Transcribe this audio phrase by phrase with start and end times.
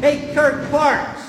[0.00, 1.22] Hey, Kirk Parks.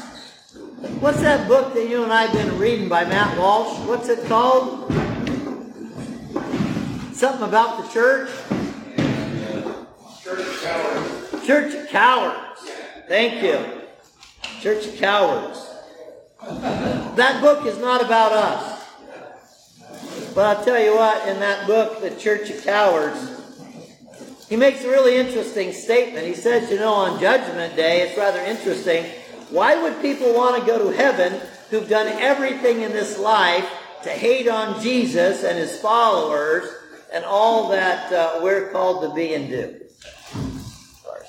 [0.99, 3.79] What's that book that you and I have been reading by Matt Walsh?
[3.87, 4.91] What's it called?
[7.13, 8.29] Something about the church?
[10.21, 11.47] Church of Cowards.
[11.47, 12.69] Church of Cowards.
[13.07, 13.65] Thank you.
[14.59, 15.65] Church of Cowards.
[17.15, 18.83] That book is not about us.
[20.35, 23.36] But I'll tell you what, in that book, The Church of Cowards,
[24.49, 26.25] he makes a really interesting statement.
[26.25, 29.05] He says, you know, on Judgment Day, it's rather interesting.
[29.49, 33.69] Why would people want to go to heaven who've done everything in this life
[34.03, 36.69] to hate on Jesus and his followers
[37.13, 39.81] and all that uh, we're called to be and do?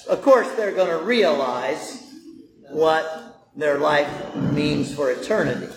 [0.08, 2.04] Of course, they're going to realize
[2.70, 5.72] what their life means for eternity.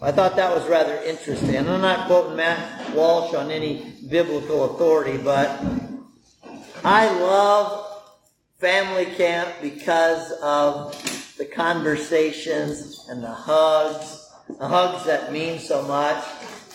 [0.00, 1.56] I thought that was rather interesting.
[1.56, 5.60] And I'm not quoting Matt Walsh on any biblical authority, but
[6.86, 8.02] I love
[8.58, 10.92] family camp because of
[11.38, 16.22] the conversations and the hugs, the hugs that mean so much.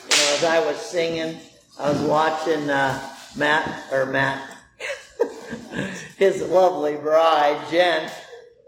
[0.10, 1.38] You know, as I was singing,
[1.80, 3.00] I was watching uh,
[3.36, 4.58] Matt or Matt,
[6.18, 8.10] his lovely bride Jen,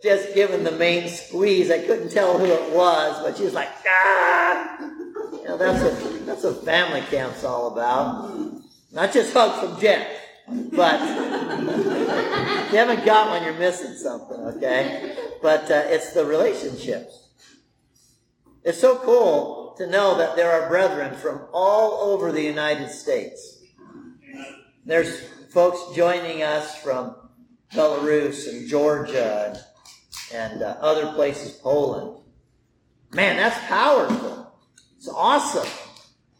[0.03, 1.71] just giving the main squeeze.
[1.71, 4.77] I couldn't tell who it was, but she was like, ah.
[5.41, 8.31] You know, that's what that's what family camp's all about.
[8.91, 10.05] Not just hugs from Jen.
[10.51, 15.15] But if you haven't got one, you're missing something, okay?
[15.41, 17.29] But uh, it's the relationships.
[18.63, 23.63] It's so cool to know that there are brethren from all over the United States.
[24.85, 25.21] There's
[25.53, 27.15] folks joining us from
[27.73, 29.63] Belarus and Georgia
[30.33, 32.17] and, and uh, other places, Poland.
[33.13, 34.53] Man, that's powerful.
[34.97, 35.67] It's awesome.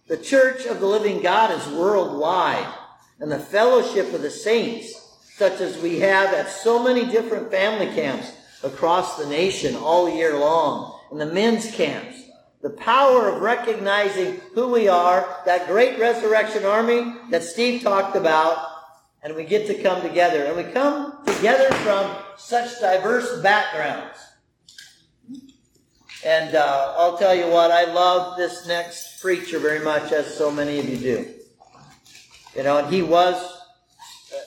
[0.08, 2.68] The Church of the Living God is worldwide
[3.22, 4.94] and the fellowship of the saints,
[5.38, 8.34] such as we have at so many different family camps
[8.64, 12.18] across the nation all year long, and the men's camps.
[12.62, 18.68] The power of recognizing who we are, that great resurrection army that Steve talked about,
[19.24, 20.46] and we get to come together.
[20.46, 24.18] And we come together from such diverse backgrounds.
[26.24, 30.52] And uh, I'll tell you what, I love this next preacher very much, as so
[30.52, 31.41] many of you do.
[32.56, 33.62] You know, and he was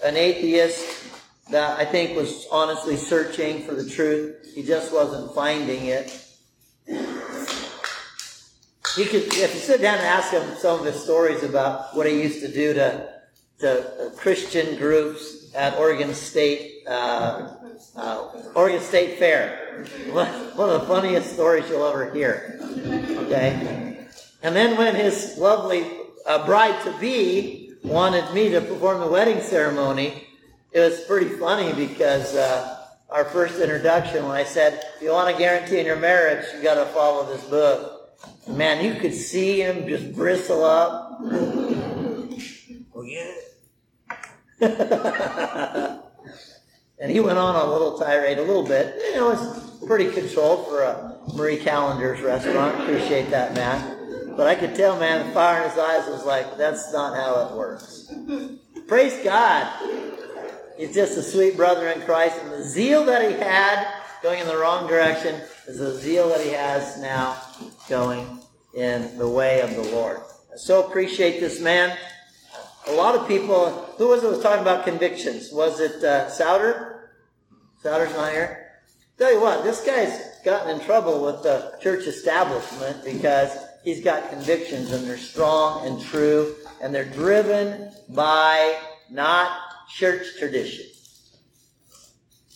[0.04, 1.04] an atheist
[1.50, 4.52] that I think was honestly searching for the truth.
[4.54, 6.20] He just wasn't finding it.
[8.96, 12.06] You could, if you sit down and ask him some of his stories about what
[12.06, 13.08] he used to do to,
[13.60, 17.54] to Christian groups at Oregon State, uh,
[17.96, 19.84] uh, Oregon State Fair.
[20.12, 22.60] One of the funniest stories you'll ever hear.
[23.24, 24.06] Okay?
[24.42, 25.90] And then when his lovely
[26.26, 30.26] uh, bride to be wanted me to perform the wedding ceremony,
[30.72, 35.34] it was pretty funny because uh, our first introduction, when I said, if you want
[35.34, 38.18] a guarantee in your marriage, you got to follow this book.
[38.48, 41.18] Man, you could see him just bristle up.
[41.22, 43.34] oh, yeah.
[46.98, 49.00] and he went on a little tirade, a little bit.
[49.10, 52.80] You know, it's pretty controlled for a Marie Callender's restaurant.
[52.80, 54.03] Appreciate that, Matt.
[54.36, 57.46] But I could tell, man, the fire in his eyes was like, that's not how
[57.46, 58.12] it works.
[58.88, 59.72] Praise God.
[60.76, 62.36] He's just a sweet brother in Christ.
[62.42, 63.86] And the zeal that he had
[64.22, 67.40] going in the wrong direction is the zeal that he has now
[67.88, 68.40] going
[68.74, 70.18] in the way of the Lord.
[70.52, 71.96] I so appreciate this man.
[72.88, 75.50] A lot of people, who was it was talking about convictions?
[75.52, 77.10] Was it uh, Souter?
[77.82, 78.72] Souter's not here.
[79.16, 84.30] Tell you what, this guy's gotten in trouble with the church establishment because he's got
[84.30, 88.76] convictions and they're strong and true and they're driven by
[89.10, 90.86] not church tradition.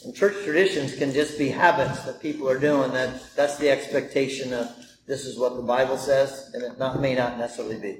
[0.04, 2.92] And church traditions can just be habits that people are doing.
[2.92, 4.68] That that's the expectation of
[5.06, 7.98] this is what the Bible says, and it not, may not necessarily be.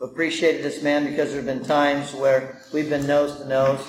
[0.00, 3.80] Appreciated this man because there have been times where we've been nose to nose,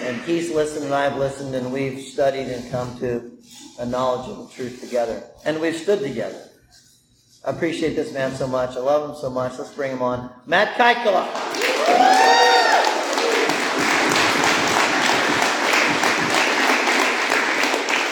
[0.00, 3.30] and he's listened and I've listened, and we've studied and come to
[3.78, 6.50] a knowledge of the truth together, and we've stood together.
[7.44, 8.76] I appreciate this man so much.
[8.76, 9.58] I love him so much.
[9.58, 10.30] Let's bring him on.
[10.46, 11.26] Matt Keikkala.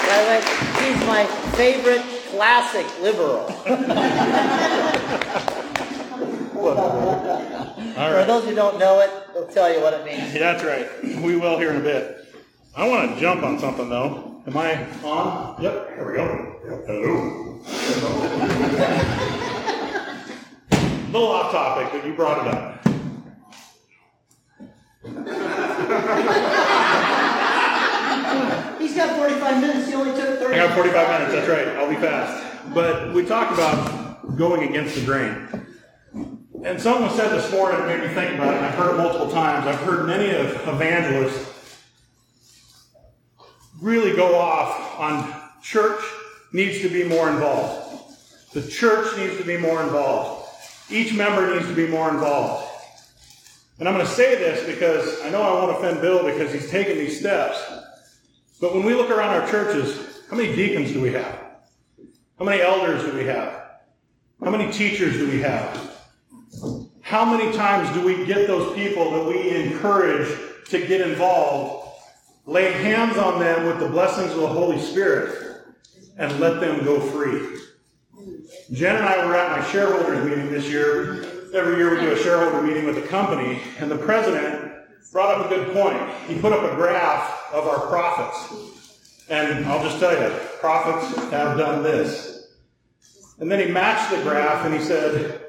[0.07, 0.41] By the way,
[0.83, 1.25] he's my
[1.57, 3.47] favorite classic liberal.
[8.21, 10.35] For those who don't know it, they'll tell you what it means.
[10.35, 10.89] Yeah, that's right.
[11.23, 12.27] We will here in a bit.
[12.77, 14.30] I want to jump on something though.
[14.47, 15.63] Am I on?
[15.63, 15.97] Yep.
[15.97, 16.25] There we go.
[16.87, 17.61] Hello.
[20.71, 22.83] A little off topic, but you brought it up.
[28.79, 29.89] He's got 45 minutes.
[29.89, 30.55] He only took 30.
[30.55, 31.33] I got 45 minutes.
[31.35, 31.77] That's right.
[31.77, 32.73] I'll be fast.
[32.73, 35.49] But we talked about going against the grain.
[36.65, 38.97] And someone said this morning that made me think about it, and I've heard it
[38.97, 39.67] multiple times.
[39.67, 41.50] I've heard many of evangelists
[43.81, 46.03] really go off on church
[46.53, 48.15] needs to be more involved.
[48.53, 50.49] The church needs to be more involved.
[50.91, 52.67] Each member needs to be more involved.
[53.79, 56.71] And I'm going to say this because I know I won't offend Bill because he's
[56.71, 57.59] taken these steps.
[58.61, 61.39] But when we look around our churches, how many deacons do we have?
[62.39, 63.61] How many elders do we have?
[64.43, 65.91] How many teachers do we have?
[67.01, 70.29] How many times do we get those people that we encourage
[70.69, 71.80] to get involved,
[72.51, 75.63] lay hands on them with the blessings of the Holy Spirit,
[76.19, 77.61] and let them go free?
[78.73, 81.23] Jen and I were at my shareholders meeting this year.
[81.55, 84.73] Every year we do a shareholder meeting with the company, and the president
[85.13, 85.97] brought up a good point.
[86.27, 89.27] He put up a graph of our profits.
[89.29, 92.49] And I'll just tell you, profits have done this.
[93.39, 95.41] And then he matched the graph and he said,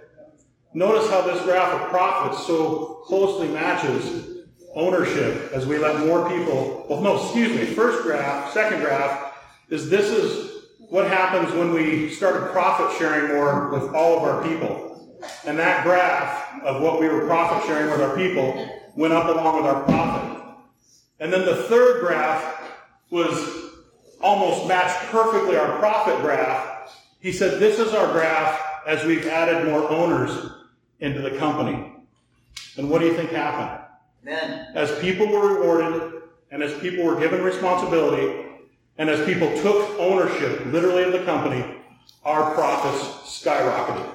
[0.75, 4.30] Notice how this graph of profits so closely matches
[4.75, 9.33] ownership as we let more people, well, no, excuse me, first graph, second graph,
[9.69, 14.43] is this is what happens when we started profit sharing more with all of our
[14.43, 15.19] people.
[15.45, 19.57] And that graph of what we were profit sharing with our people went up along
[19.57, 20.43] with our profit.
[21.19, 22.71] And then the third graph
[23.09, 23.71] was
[24.19, 26.97] almost matched perfectly our profit graph.
[27.19, 30.51] He said, This is our graph as we've added more owners
[30.99, 31.93] into the company.
[32.77, 33.85] And what do you think happened?
[34.23, 34.67] Amen.
[34.75, 36.21] As people were rewarded,
[36.51, 38.45] and as people were given responsibility,
[38.97, 41.63] and as people took ownership, literally, of the company,
[42.23, 43.03] our profits
[43.41, 44.11] skyrocketed.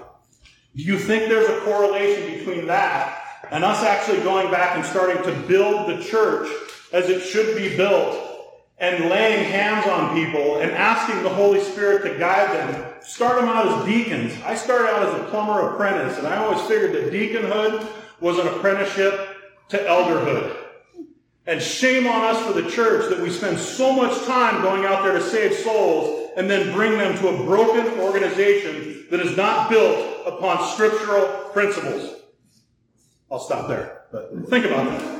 [0.77, 5.23] Do you think there's a correlation between that and us actually going back and starting
[5.25, 6.49] to build the church
[6.93, 8.23] as it should be built
[8.79, 12.93] and laying hands on people and asking the Holy Spirit to guide them.
[13.01, 14.35] Start them out as deacons.
[14.45, 17.89] I started out as a plumber apprentice, and I always figured that deaconhood
[18.21, 19.26] was an apprenticeship
[19.69, 20.57] to elderhood.
[21.47, 25.05] And shame on us for the church that we spend so much time going out
[25.05, 29.71] there to save souls and then bring them to a broken organization that is not
[29.71, 32.15] built upon scriptural principles.
[33.31, 35.17] I'll stop there, but think about that.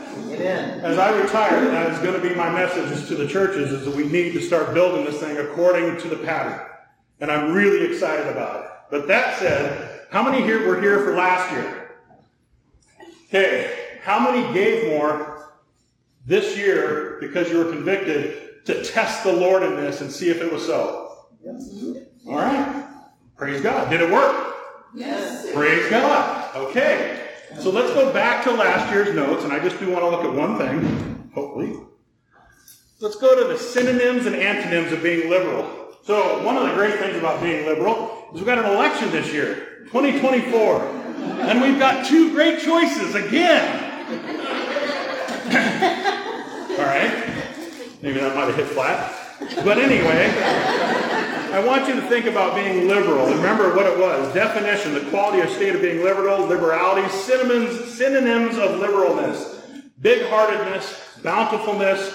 [0.83, 3.95] As I retire, that is going to be my message to the churches is that
[3.95, 6.61] we need to start building this thing according to the pattern.
[7.21, 8.71] And I'm really excited about it.
[8.91, 11.91] But that said, how many here were here for last year?
[13.29, 15.51] Okay, how many gave more
[16.27, 20.41] this year because you were convicted to test the Lord in this and see if
[20.41, 21.27] it was so?
[22.29, 22.87] All right.
[23.37, 23.91] Praise God.
[23.91, 24.55] Did it work?
[24.95, 25.53] Yes.
[25.53, 26.55] Praise God.
[26.55, 27.31] Okay.
[27.59, 30.23] So let's go back to last year's notes, and I just do want to look
[30.25, 31.75] at one thing, hopefully.
[33.01, 35.97] Let's go to the synonyms and antonyms of being liberal.
[36.05, 39.33] So, one of the great things about being liberal is we've got an election this
[39.33, 43.86] year, 2024, and we've got two great choices again.
[46.79, 47.13] All right.
[48.03, 49.13] Maybe that might have hit flat.
[49.65, 50.33] But anyway,
[51.53, 53.27] I want you to think about being liberal.
[53.27, 54.33] Remember what it was.
[54.33, 59.55] Definition, the quality or state of being liberal, liberality, synonyms, synonyms of liberalness.
[60.01, 62.13] Big-heartedness, bountifulness,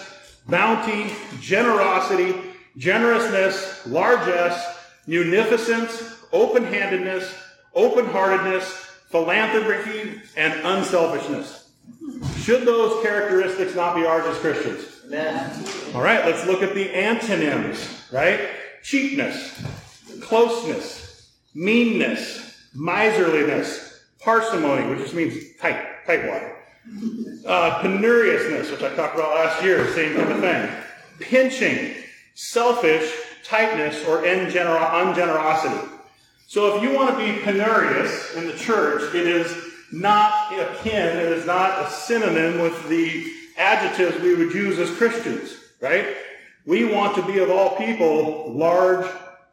[0.47, 1.11] bounty,
[1.41, 2.35] generosity,
[2.77, 4.63] generousness, largesse,
[5.07, 7.33] munificence, open-handedness,
[7.73, 8.71] open-heartedness,
[9.09, 11.60] philanthropy, and unselfishness.
[12.39, 14.85] Should those characteristics not be ours as Christians?
[15.05, 15.65] Amen.
[15.93, 18.49] All right, let's look at the antonyms, right?
[18.83, 19.63] Cheapness,
[20.21, 26.55] closeness, meanness, miserliness, parsimony, which just means tight, tightwad.
[27.45, 30.69] Uh, penuriousness, which I talked about last year, same kind of thing.
[31.19, 31.95] Pinching,
[32.33, 33.11] selfish,
[33.43, 35.89] tightness, or ungenerosity.
[36.47, 41.31] So if you want to be penurious in the church, it is not akin, it
[41.31, 46.15] is not a synonym with the adjectives we would use as Christians, right?
[46.65, 49.07] We want to be of all people large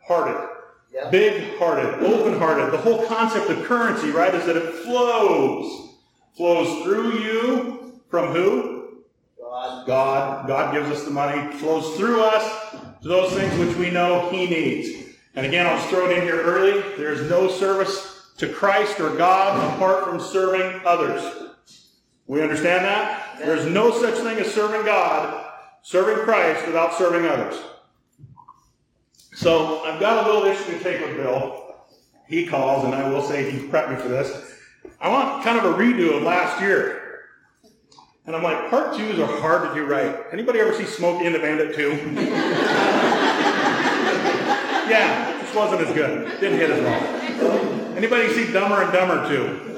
[0.07, 0.49] hearted,
[0.93, 1.11] Yeah.
[1.11, 2.73] big hearted, open hearted.
[2.73, 5.89] The whole concept of currency, right, is that it flows.
[6.37, 8.79] Flows through you from who?
[9.41, 9.87] God.
[9.87, 10.47] God.
[10.47, 11.53] God gives us the money.
[11.59, 15.17] Flows through us to those things which we know He needs.
[15.35, 16.81] And again, I'll just throw it in here early.
[16.97, 18.08] There's no service
[18.39, 21.23] to Christ or God apart from serving others.
[22.27, 23.39] We understand that?
[23.39, 25.47] There's no such thing as serving God,
[25.83, 27.61] serving Christ without serving others.
[29.35, 31.77] So I've got a little issue to take with Bill.
[32.27, 34.55] He calls, and I will say he prepped me for this.
[35.01, 37.03] I want kind of a redo of last year.
[38.27, 40.15] And I'm like, part twos are hard to do right.
[40.33, 41.91] Anybody ever see Smokey and the Bandit 2?
[44.91, 46.29] yeah, just wasn't as good.
[46.41, 47.19] Didn't hit as well.
[47.99, 49.75] Anybody see Dumber and Dumber 2?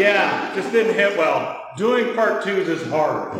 [0.00, 1.62] Yeah, just didn't hit well.
[1.76, 3.32] Doing part twos is hard.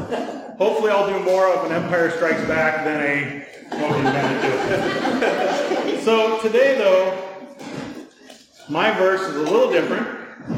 [0.58, 5.94] Hopefully I'll do more of an Empire Strikes Back than a Smokey and the Bandit
[5.94, 6.00] 2.
[6.02, 7.18] so today though,
[8.68, 10.06] my verse is a little different.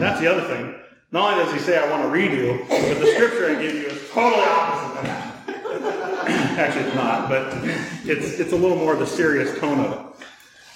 [0.01, 0.75] That's the other thing.
[1.13, 3.87] Not only does he say I want to redo, but the scripture I give you
[3.87, 6.59] is totally opposite than that.
[6.59, 7.57] Actually, it's not, but
[8.05, 10.09] it's, it's a little more of the serious tone of it.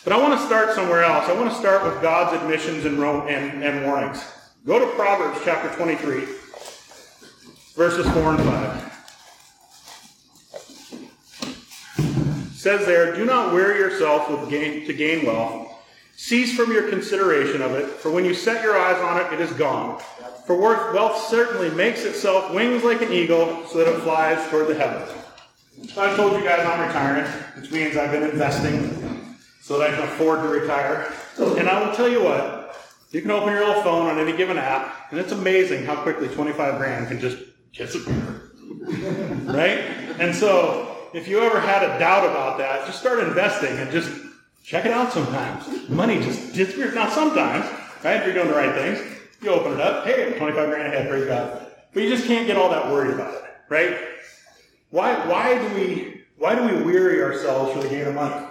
[0.05, 1.29] But I want to start somewhere else.
[1.29, 4.21] I want to start with God's admissions and, and, and warnings.
[4.67, 6.25] Go to Proverbs chapter 23,
[7.77, 8.89] verses 4 and 5.
[11.99, 15.69] It says there, Do not weary yourself with gain, to gain wealth.
[16.17, 19.41] Cease from your consideration of it, for when you set your eyes on it, it
[19.41, 20.01] is gone.
[20.47, 24.75] For wealth certainly makes itself wings like an eagle so that it flies toward the
[24.75, 25.11] heavens.
[25.93, 27.27] So I told you guys I'm retiring,
[27.61, 29.12] which means I've been investing
[29.63, 31.15] so that I can afford to retire.
[31.39, 32.77] And I will tell you what,
[33.13, 36.29] you can open your little phone on any given app, and it's amazing how quickly
[36.29, 37.39] 25 grand can just
[37.73, 38.51] disappear.
[39.45, 39.79] right?
[40.19, 44.11] And so, if you ever had a doubt about that, just start investing and just
[44.65, 45.89] check it out sometimes.
[45.89, 46.95] Money just disappears.
[46.95, 47.65] Not sometimes,
[48.03, 48.17] right?
[48.17, 48.99] If you're doing the right things.
[49.43, 51.67] You open it up, hey, 25 grand ahead, praise God.
[51.93, 53.99] But you just can't get all that worried about it, right?
[54.91, 58.47] Why, why do we, why do we weary ourselves for the gain of money?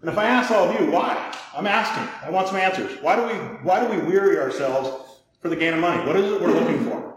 [0.00, 1.34] And if I ask all of you, why?
[1.56, 2.08] I'm asking.
[2.24, 3.00] I want some answers.
[3.02, 3.32] Why do we,
[3.64, 6.06] why do we weary ourselves for the gain of money?
[6.06, 7.16] What is it we're looking for?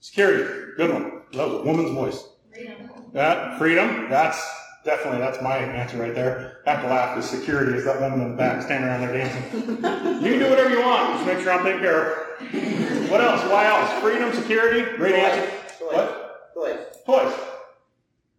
[0.00, 0.72] Security.
[0.76, 1.22] Good one.
[1.32, 2.26] That was a woman's voice.
[2.52, 2.90] Freedom.
[3.12, 4.08] That, freedom.
[4.08, 4.40] That's
[4.84, 6.58] Definitely, that's my answer right there.
[6.66, 9.14] I have to laugh because security is that woman in the back standing around there
[9.14, 9.60] dancing.
[10.22, 13.10] you can do whatever you want, just make sure I'm taken care of.
[13.10, 13.42] What else?
[13.50, 14.02] Why else?
[14.02, 15.50] Freedom, security, great answer.
[15.78, 15.94] Toys.
[15.94, 16.54] What?
[16.54, 16.78] Toys.
[17.06, 17.34] Toys.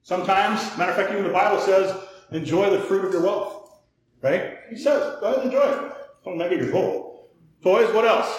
[0.03, 1.99] Sometimes, matter of fact, even the Bible says,
[2.31, 3.71] enjoy the fruit of your wealth.
[4.21, 4.57] Right?
[4.69, 5.93] He says, go ahead and enjoy it.
[6.23, 7.29] Don't make it your goal.
[7.61, 8.33] Toys, what else?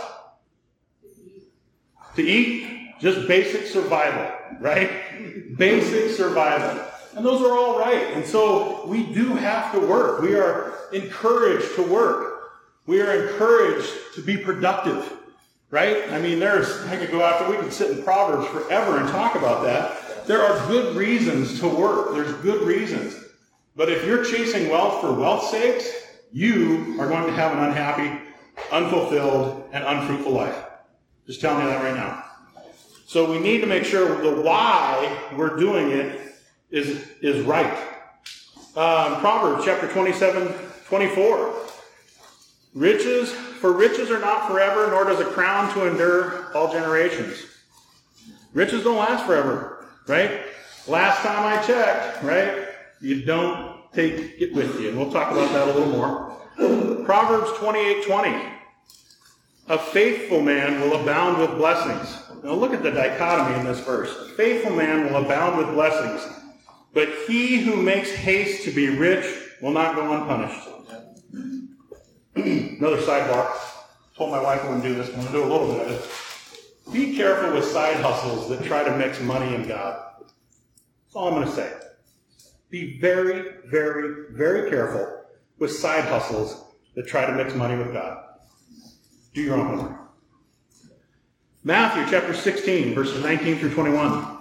[2.16, 4.90] To eat, just basic survival, right?
[5.56, 6.82] Basic survival.
[7.14, 8.12] And those are all right.
[8.12, 10.20] And so we do have to work.
[10.20, 12.50] We are encouraged to work.
[12.86, 15.12] We are encouraged to be productive.
[15.70, 16.10] Right?
[16.12, 19.34] I mean, there's, I could go after, we could sit in Proverbs forever and talk
[19.34, 20.26] about that.
[20.26, 22.12] There are good reasons to work.
[22.12, 23.25] There's good reasons.
[23.76, 25.83] But if you're chasing wealth for wealth's sake,
[26.33, 28.25] you are going to have an unhappy,
[28.73, 30.56] unfulfilled, and unfruitful life.
[31.26, 32.25] Just telling you that right now.
[33.06, 36.21] So we need to make sure the why we're doing it
[36.71, 37.76] is, is right.
[38.76, 40.52] Um, Proverbs chapter 27,
[40.88, 41.54] 24.
[42.75, 47.47] Riches, for riches are not forever, nor does a crown to endure all generations.
[48.52, 50.42] Riches don't last forever, right?
[50.87, 52.65] Last time I checked, right?
[53.00, 54.90] You don't take it with you.
[54.90, 57.04] And we'll talk about that a little more.
[57.04, 58.52] Proverbs 28, 20.
[59.68, 62.22] A faithful man will abound with blessings.
[62.42, 64.10] Now look at the dichotomy in this verse.
[64.10, 66.26] A faithful man will abound with blessings
[66.96, 69.26] but he who makes haste to be rich
[69.60, 70.66] will not go unpunished.
[72.34, 73.54] Another sidebar.
[74.16, 75.08] Told my wife I wouldn't do this.
[75.08, 76.92] I'm going to do a little bit of it.
[76.94, 80.02] Be careful with side hustles that try to mix money and God.
[80.20, 81.70] That's all I'm going to say.
[82.70, 85.23] Be very, very, very careful
[85.58, 88.25] with side hustles that try to mix money with God.
[89.35, 90.00] Do your own homework.
[91.62, 94.37] Matthew chapter 16, verses 19 through 21.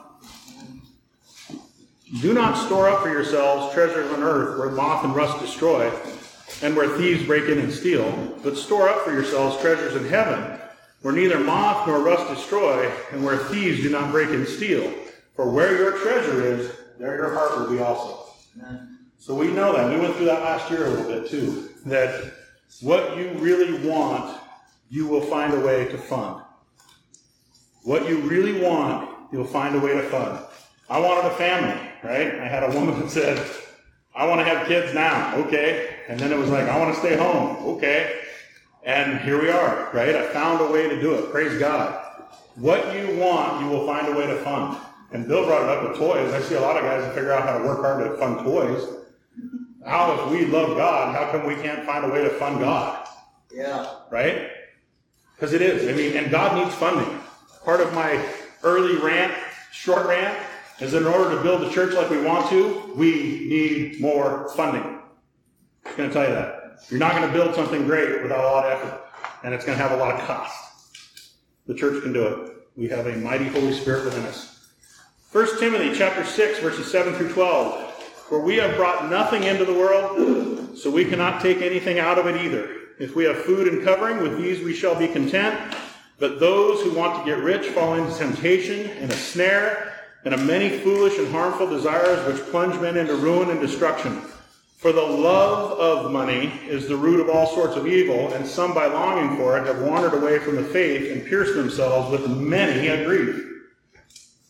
[2.22, 5.92] Do not store up for yourselves treasures on earth where moth and rust destroy,
[6.62, 8.10] and where thieves break in and steal,
[8.44, 10.60] but store up for yourselves treasures in heaven,
[11.02, 14.92] where neither moth nor rust destroy, and where thieves do not break and steal.
[15.36, 18.26] For where your treasure is, there your heart will be also.
[19.18, 19.92] So we know that.
[19.92, 21.70] We went through that last year a little bit too.
[21.86, 22.34] That
[22.82, 24.40] what you really want,
[24.90, 26.42] you will find a way to fund.
[27.84, 30.40] What you really want, you'll find a way to fund.
[30.90, 32.36] I wanted a family, right?
[32.40, 33.46] I had a woman that said,
[34.16, 35.98] I want to have kids now, okay?
[36.08, 38.22] And then it was like, I want to stay home, okay?
[38.84, 40.16] And here we are, right?
[40.16, 41.32] I found a way to do it.
[41.32, 42.02] Praise God.
[42.56, 44.78] What you want, you will find a way to fund.
[45.16, 46.34] And Bill brought it up with toys.
[46.34, 48.40] I see a lot of guys that figure out how to work hard to fund
[48.40, 48.86] toys.
[49.86, 53.08] How, if we love God, how come we can't find a way to fund God?
[53.50, 53.96] Yeah.
[54.10, 54.50] Right?
[55.34, 55.88] Because it is.
[55.88, 57.18] I mean, and God needs funding.
[57.64, 58.22] Part of my
[58.64, 59.34] early rant,
[59.72, 60.38] short rant,
[60.82, 63.14] is that in order to build the church like we want to, we
[63.48, 65.00] need more funding.
[65.86, 66.80] I'm going to tell you that.
[66.90, 69.02] You're not going to build something great without a lot of effort,
[69.46, 70.60] and it's going to have a lot of cost.
[71.68, 72.52] The church can do it.
[72.76, 74.55] We have a mighty Holy Spirit within us.
[75.36, 77.92] 1 Timothy chapter 6, verses 7 through 12.
[78.30, 82.26] For we have brought nothing into the world, so we cannot take anything out of
[82.26, 82.70] it either.
[83.00, 85.76] If we have food and covering, with these we shall be content.
[86.20, 90.70] But those who want to get rich fall into temptation and a snare and many
[90.80, 94.22] foolish and harmful desires which plunge men into ruin and destruction.
[94.78, 98.74] For the love of money is the root of all sorts of evil, and some
[98.74, 102.88] by longing for it have wandered away from the faith and pierced themselves with many
[102.88, 103.55] a grief.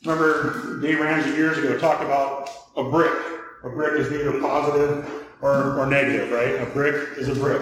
[0.06, 3.12] Remember, Dave Ramsey years ago talked about a brick.
[3.64, 6.62] A brick is neither positive or, or negative, right?
[6.62, 7.62] A brick is a brick.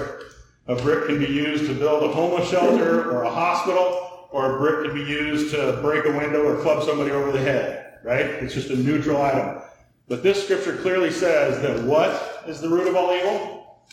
[0.67, 4.59] A brick can be used to build a homeless shelter or a hospital, or a
[4.59, 8.25] brick can be used to break a window or club somebody over the head, right?
[8.25, 9.61] It's just a neutral item.
[10.09, 13.83] But this scripture clearly says that what is the root of all evil?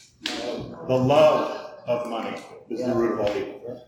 [0.88, 2.36] The love of money
[2.68, 3.86] is the root of all evil.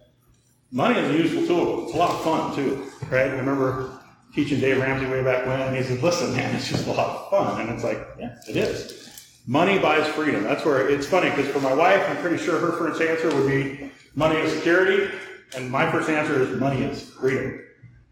[0.70, 1.84] Money is a useful tool.
[1.84, 3.32] It's a lot of fun too, right?
[3.32, 4.01] Remember
[4.34, 7.08] teaching Dave Ramsey way back when, and he said, "Listen, man, it's just a lot
[7.08, 9.08] of fun." And it's like, yeah, it is.
[9.46, 10.44] Money buys freedom.
[10.44, 13.46] That's where it's funny because for my wife, I'm pretty sure her first answer would
[13.46, 15.12] be money is security,
[15.56, 17.60] and my first answer is money is freedom,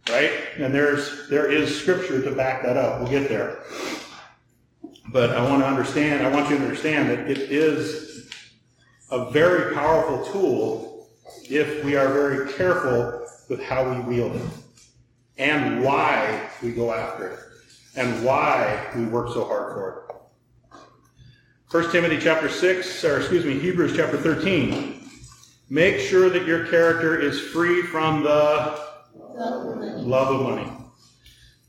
[0.08, 0.32] right?
[0.58, 3.00] And there's there is scripture to back that up.
[3.00, 3.58] We'll get there.
[5.12, 6.26] But I want to understand.
[6.26, 8.28] I want you to understand that it is
[9.10, 11.08] a very powerful tool
[11.48, 14.42] if we are very careful with how we wield it
[15.40, 17.38] and why we go after it
[17.96, 20.76] and why we work so hard for it.
[21.70, 25.08] 1 Timothy chapter 6, or excuse me, Hebrews chapter 13.
[25.70, 28.86] Make sure that your character is free from the
[29.34, 30.70] love of money.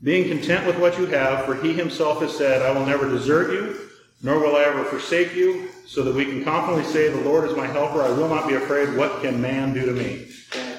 [0.02, 3.52] Being content with what you have, for he himself has said, I will never desert
[3.52, 3.88] you,
[4.22, 7.56] nor will I ever forsake you, so that we can confidently say, The Lord is
[7.56, 8.96] my helper, I will not be afraid.
[8.96, 10.28] What can man do to me?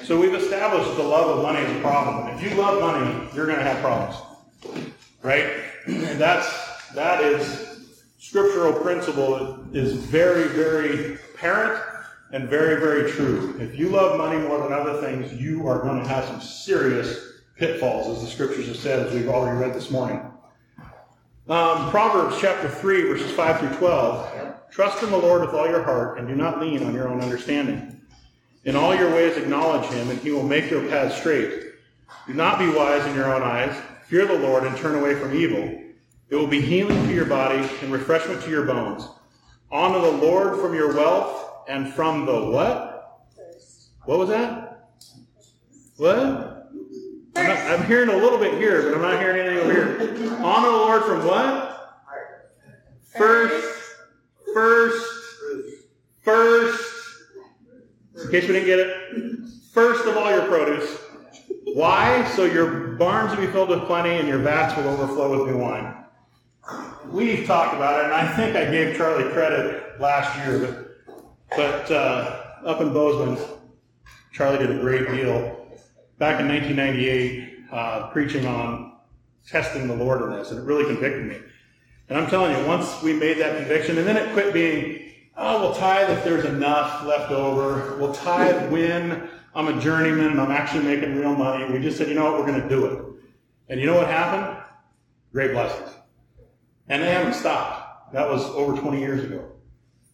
[0.04, 2.28] So we've established the love of money as a problem.
[2.36, 4.16] If you love money, you're going to have problems.
[5.22, 5.46] Right?
[5.86, 7.86] And that's, that is
[8.18, 11.82] scriptural principle is very, very apparent
[12.32, 13.54] and very, very true.
[13.60, 17.18] If you love money more than other things, you are going to have some serious
[17.56, 20.20] pitfalls, as the scriptures have said, as we've already read this morning.
[21.48, 24.70] Um, Proverbs chapter 3, verses 5 through 12.
[24.70, 27.20] Trust in the Lord with all your heart, and do not lean on your own
[27.20, 27.93] understanding.
[28.64, 31.72] In all your ways acknowledge him, and he will make your path straight.
[32.26, 33.76] Do not be wise in your own eyes.
[34.06, 35.82] Fear the Lord and turn away from evil.
[36.30, 39.06] It will be healing to your body and refreshment to your bones.
[39.70, 43.24] Honor the Lord from your wealth and from the what?
[44.04, 44.88] What was that?
[45.96, 46.18] What?
[47.36, 50.34] I'm, not, I'm, hearing a little bit here, but I'm not hearing anything over here.
[50.42, 52.02] Honor the Lord from what?
[53.16, 53.96] First,
[54.54, 55.06] first,
[56.22, 56.93] first.
[58.22, 60.98] In case we didn't get it, first of all your produce.
[61.74, 62.24] Why?
[62.36, 65.58] So your barns will be filled with plenty and your vats will overflow with new
[65.58, 66.04] wine
[67.14, 71.90] we've talked about it, and I think I gave Charlie credit last year, but, but
[71.90, 73.38] uh, up in Bozeman,
[74.32, 75.68] Charlie did a great deal
[76.18, 78.96] back in 1998, uh, preaching on
[79.46, 81.38] testing the Lord in this, and it really convicted me.
[82.08, 85.03] And I'm telling you, once we made that conviction, and then it quit being,
[85.36, 87.96] oh, we'll tithe if there's enough left over.
[87.98, 91.70] We'll tithe when I'm a journeyman and I'm actually making real money.
[91.72, 93.04] We just said, you know what, we're going to do it.
[93.68, 94.62] And you know what happened?
[95.32, 95.90] Great blessings.
[96.88, 98.12] And they haven't stopped.
[98.12, 99.50] That was over 20 years ago.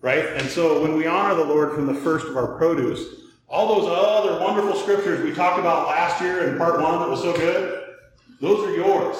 [0.00, 0.24] Right?
[0.24, 3.04] And so when we honor the Lord from the first of our produce,
[3.48, 7.20] all those other wonderful scriptures we talked about last year in part one that was
[7.20, 7.96] so good,
[8.40, 9.16] those are yours.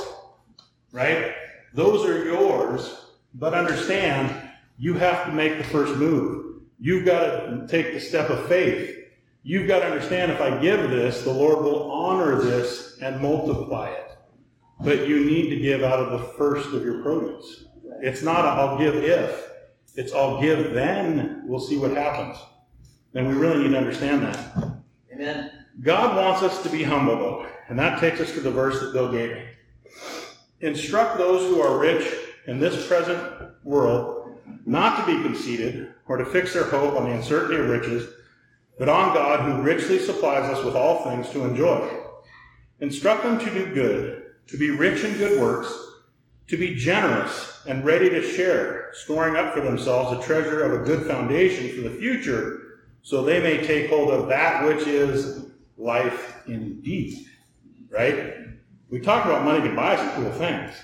[0.93, 1.35] Right?
[1.75, 2.97] Those are yours.
[3.35, 4.35] But understand,
[4.81, 6.63] you have to make the first move.
[6.81, 8.97] You've got to take the step of faith.
[9.43, 13.91] You've got to understand if I give this, the Lord will honor this and multiply
[13.91, 14.11] it.
[14.81, 17.67] But you need to give out of the first of your produce.
[18.01, 19.51] It's not a, I'll give if.
[19.97, 21.43] It's I'll give then.
[21.45, 22.39] We'll see what happens.
[23.15, 24.39] And we really need to understand that.
[25.13, 25.51] Amen.
[25.83, 27.47] God wants us to be humble, though.
[27.69, 29.45] And that takes us to the verse that Bill gave me.
[30.61, 32.11] Instruct those who are rich
[32.47, 34.20] in this present world
[34.67, 38.09] not to be conceited or to fix their hope on the uncertainty of riches,
[38.79, 41.89] but on God who richly supplies us with all things to enjoy.
[42.81, 45.73] Instruct them to do good to be rich in good works,
[46.49, 50.85] to be generous and ready to share, storing up for themselves a treasure of a
[50.85, 55.45] good foundation for the future, so they may take hold of that which is
[55.79, 57.27] life indeed.
[57.89, 58.35] Right?
[58.91, 60.75] We talk about money can buy some cool things,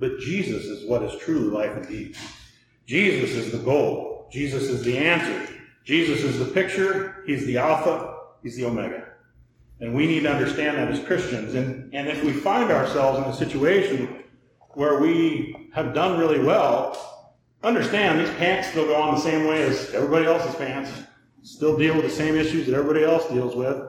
[0.00, 2.16] but Jesus is what is truly life indeed.
[2.88, 4.30] Jesus is the goal.
[4.32, 5.54] Jesus is the answer.
[5.84, 7.22] Jesus is the picture.
[7.26, 8.16] He's the Alpha.
[8.42, 9.04] He's the Omega.
[9.80, 11.54] And we need to understand that as Christians.
[11.54, 14.24] And, and if we find ourselves in a situation
[14.70, 16.96] where we have done really well,
[17.62, 20.90] understand these pants still go on the same way as everybody else's pants,
[21.42, 23.82] still deal with the same issues that everybody else deals with,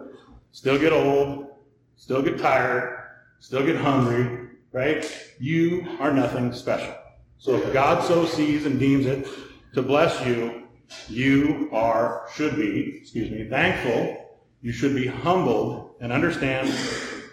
[0.52, 1.48] still get old,
[1.96, 5.32] still get tired, still get hungry, right?
[5.40, 6.94] You are nothing special.
[7.40, 9.26] So if God so sees and deems it
[9.74, 10.68] to bless you,
[11.08, 14.38] you are, should be, excuse me, thankful.
[14.62, 16.70] You should be humbled and understand,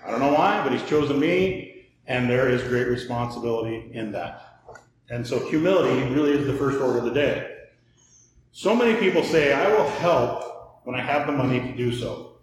[0.06, 4.60] I don't know why, but He's chosen me, and there is great responsibility in that.
[5.10, 7.56] And so humility really is the first order of the day.
[8.52, 12.36] So many people say, I will help when I have the money to do so.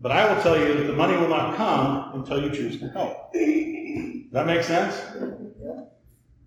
[0.00, 2.88] But I will tell you that the money will not come until you choose to
[2.88, 3.32] help.
[3.34, 4.98] Does that make sense?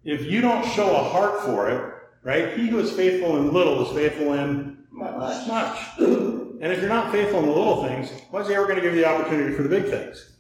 [0.06, 2.56] If you don't show a heart for it, right?
[2.58, 5.48] He who is faithful in little is faithful in much.
[5.48, 5.78] much.
[5.98, 8.82] And if you're not faithful in the little things, why is he ever going to
[8.82, 10.32] give you the opportunity for the big things?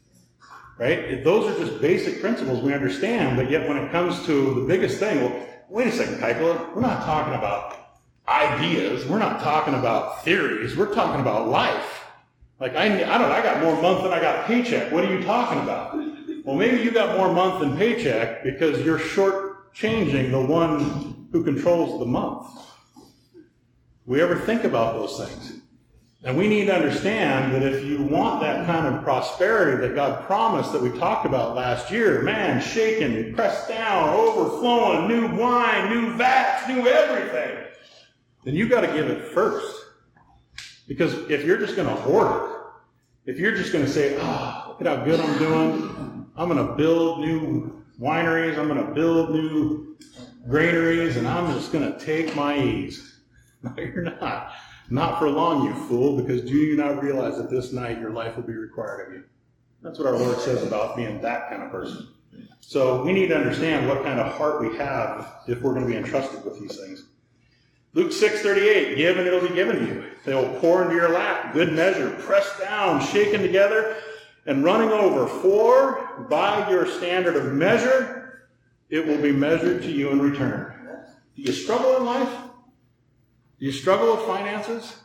[0.78, 1.24] Right?
[1.24, 5.00] Those are just basic principles we understand, but yet when it comes to the biggest
[5.00, 7.76] thing, well, wait a second, Keiko, we're not talking about
[8.28, 9.06] ideas.
[9.06, 10.78] We're not talking about theories.
[10.78, 12.06] We're talking about life.
[12.60, 14.92] Like, I, I don't I got more month than I got paycheck.
[14.92, 15.98] What are you talking about?
[16.46, 19.00] Well, maybe you got more month than paycheck because you're
[19.76, 22.48] short-changing the one who controls the month.
[24.06, 25.62] We ever think about those things?
[26.24, 30.26] And we need to understand that if you want that kind of prosperity that God
[30.26, 36.14] promised that we talked about last year, man, shaken, pressed down, overflowing, new wine, new
[36.16, 37.66] vats, new everything,
[38.44, 39.84] then you got to give it first.
[40.88, 42.50] Because if you're just going to hoard
[43.26, 46.32] it, if you're just going to say, ah, oh, look at how good I'm doing,
[46.36, 49.98] I'm going to build new wineries, I'm going to build new
[50.48, 53.12] granaries, and I'm just going to take my ease.
[53.64, 54.52] No, you're not.
[54.92, 58.36] Not for long, you fool, because do you not realize that this night your life
[58.36, 59.24] will be required of you?
[59.82, 62.08] That's what our Lord says about being that kind of person.
[62.60, 65.92] So we need to understand what kind of heart we have if we're going to
[65.92, 67.06] be entrusted with these things.
[67.94, 70.04] Luke 6:38, give and it'll be given to you.
[70.26, 73.96] They will pour into your lap, good measure, pressed down, shaken together,
[74.46, 75.28] and running over.
[75.28, 78.48] For by your standard of measure,
[78.90, 80.74] it will be measured to you in return.
[81.36, 82.38] Do you struggle in life?
[83.60, 84.98] Do you struggle with finances?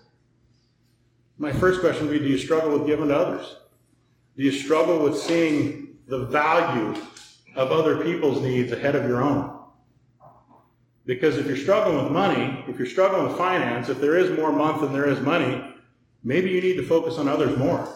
[1.38, 3.56] My first question would be, do you struggle with giving to others?
[4.36, 7.00] Do you struggle with seeing the value
[7.56, 9.58] of other people's needs ahead of your own?
[11.06, 14.52] Because if you're struggling with money, if you're struggling with finance, if there is more
[14.52, 15.64] month than there is money,
[16.22, 17.88] maybe you need to focus on others more.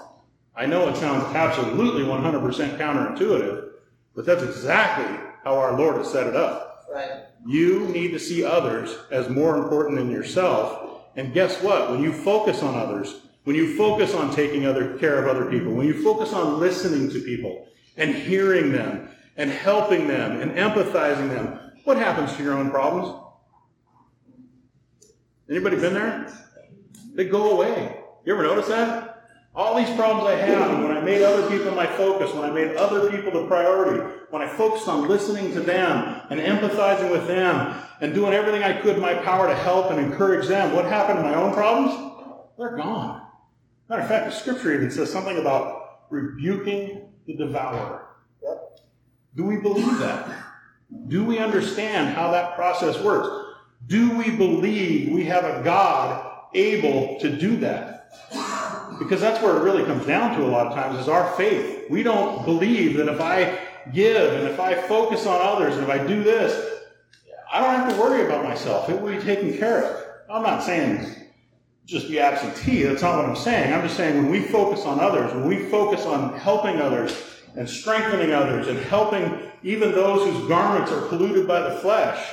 [0.56, 3.70] I know it sounds absolutely 100% counterintuitive,
[4.14, 6.86] but that's exactly how our Lord has set it up.
[6.92, 7.24] Right.
[7.46, 11.02] You need to see others as more important than yourself.
[11.16, 11.90] And guess what?
[11.90, 15.74] When you focus on others, when you focus on taking other care of other people,
[15.74, 21.28] when you focus on listening to people and hearing them and helping them and empathizing
[21.28, 23.20] them, what happens to your own problems?
[25.50, 26.32] Anybody been there?
[27.14, 28.00] They go away.
[28.24, 29.13] You ever notice that?
[29.56, 32.76] All these problems I had when I made other people my focus, when I made
[32.76, 37.80] other people the priority, when I focused on listening to them and empathizing with them
[38.00, 41.18] and doing everything I could in my power to help and encourage them, what happened
[41.18, 41.92] to my own problems?
[42.58, 43.22] They're gone.
[43.88, 48.08] Matter of fact, the scripture even says something about rebuking the devourer.
[49.36, 50.36] Do we believe that?
[51.08, 53.28] Do we understand how that process works?
[53.86, 58.10] Do we believe we have a God able to do that?
[58.98, 61.90] Because that's where it really comes down to a lot of times is our faith.
[61.90, 63.58] We don't believe that if I
[63.92, 66.82] give and if I focus on others and if I do this,
[67.52, 68.88] I don't have to worry about myself.
[68.88, 70.04] It will be taken care of.
[70.30, 71.14] I'm not saying
[71.86, 72.82] just be absentee.
[72.82, 73.72] That's not what I'm saying.
[73.72, 77.14] I'm just saying when we focus on others, when we focus on helping others
[77.56, 82.26] and strengthening others and helping even those whose garments are polluted by the flesh,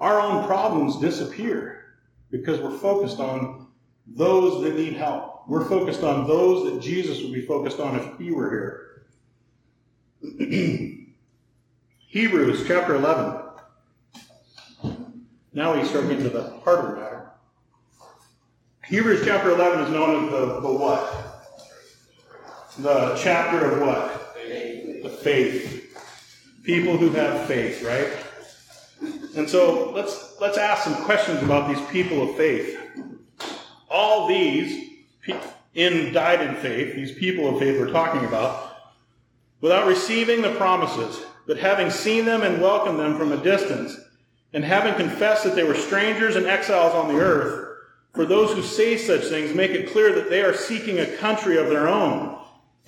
[0.00, 1.84] our own problems disappear
[2.30, 3.68] because we're focused on
[4.06, 5.29] those that need help.
[5.50, 9.02] We're focused on those that Jesus would be focused on if he were
[10.22, 10.38] here.
[12.06, 13.42] Hebrews chapter 11.
[15.52, 17.32] Now we start getting to the heart of the matter.
[18.86, 21.42] Hebrews chapter 11 is known as the, the what?
[22.78, 24.36] The chapter of what?
[24.36, 25.02] Faith.
[25.02, 28.08] The faith people who have faith, right?
[29.36, 32.78] And so let's let's ask some questions about these people of faith.
[33.90, 34.89] All these
[35.74, 38.76] in died in faith, these people of faith we're talking about,
[39.60, 43.96] without receiving the promises, but having seen them and welcomed them from a distance,
[44.52, 47.68] and having confessed that they were strangers and exiles on the earth,
[48.14, 51.56] for those who say such things make it clear that they are seeking a country
[51.56, 52.36] of their own.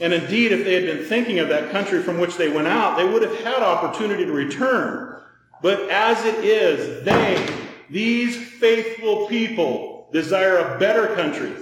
[0.01, 2.97] And indeed, if they had been thinking of that country from which they went out,
[2.97, 5.21] they would have had opportunity to return.
[5.61, 7.47] But as it is, they,
[7.89, 11.53] these faithful people, desire a better country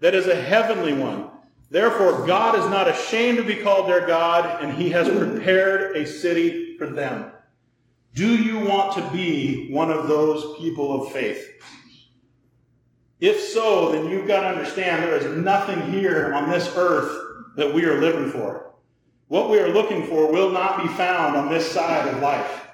[0.00, 1.30] that is a heavenly one.
[1.70, 6.06] Therefore, God is not ashamed to be called their God, and he has prepared a
[6.06, 7.30] city for them.
[8.14, 11.46] Do you want to be one of those people of faith?
[13.20, 17.74] If so, then you've got to understand there is nothing here on this earth that
[17.74, 18.72] we are living for.
[19.26, 22.66] What we are looking for will not be found on this side of life.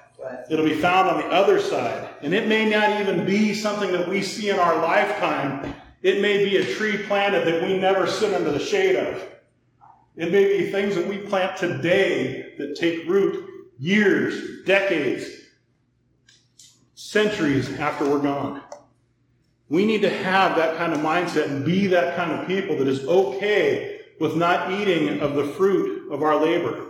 [0.49, 2.07] It'll be found on the other side.
[2.21, 5.75] And it may not even be something that we see in our lifetime.
[6.05, 9.27] It may be a tree planted that we never sit under the shade of.
[10.15, 15.25] It may be things that we plant today that take root years, decades,
[16.93, 18.61] centuries after we're gone.
[19.67, 22.87] We need to have that kind of mindset and be that kind of people that
[22.87, 26.85] is okay with not eating of the fruit of our labor,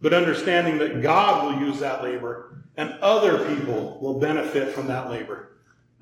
[0.00, 5.10] but understanding that God will use that labor and other people will benefit from that
[5.10, 5.53] labor.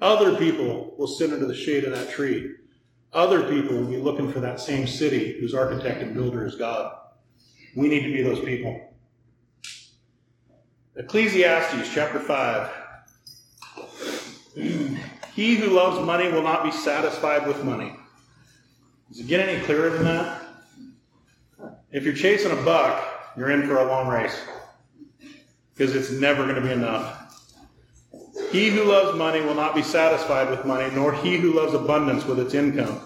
[0.03, 2.57] Other people will sit under the shade of that tree.
[3.13, 6.93] Other people will be looking for that same city whose architect and builder is God.
[7.77, 8.93] We need to be those people.
[10.97, 12.71] Ecclesiastes chapter 5.
[15.35, 17.97] He who loves money will not be satisfied with money.
[19.09, 20.43] Does it get any clearer than that?
[21.91, 23.03] If you're chasing a buck,
[23.39, 24.39] you're in for a long race
[25.73, 27.22] because it's never going to be enough.
[28.53, 32.25] He who loves money will not be satisfied with money, nor he who loves abundance
[32.27, 33.01] with its income.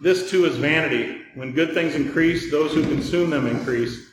[0.00, 1.22] This too is vanity.
[1.34, 4.10] When good things increase, those who consume them increase.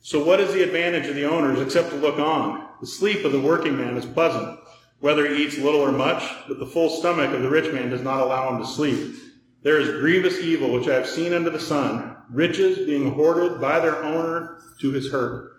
[0.00, 2.68] So, what is the advantage of the owners except to look on?
[2.80, 4.58] The sleep of the working man is pleasant
[5.00, 8.02] whether he eats little or much, but the full stomach of the rich man does
[8.02, 9.14] not allow him to sleep.
[9.62, 13.80] There is grievous evil which I have seen under the sun, riches being hoarded by
[13.80, 15.52] their owner to his hurt.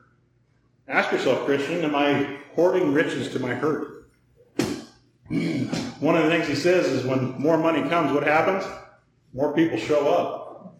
[0.87, 3.98] Ask yourself, Christian, am I hoarding riches to my hurt?
[5.99, 8.63] One of the things he says is when more money comes, what happens?
[9.33, 10.75] More people show up.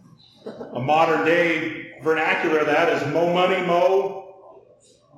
[0.73, 4.35] A modern day vernacular of that is mo money, mo.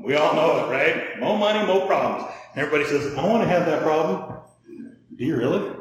[0.03, 1.19] We all know it, right?
[1.19, 2.29] Mo money, mo problems.
[2.55, 4.39] Everybody says, I want to have that problem.
[5.15, 5.75] Do you really?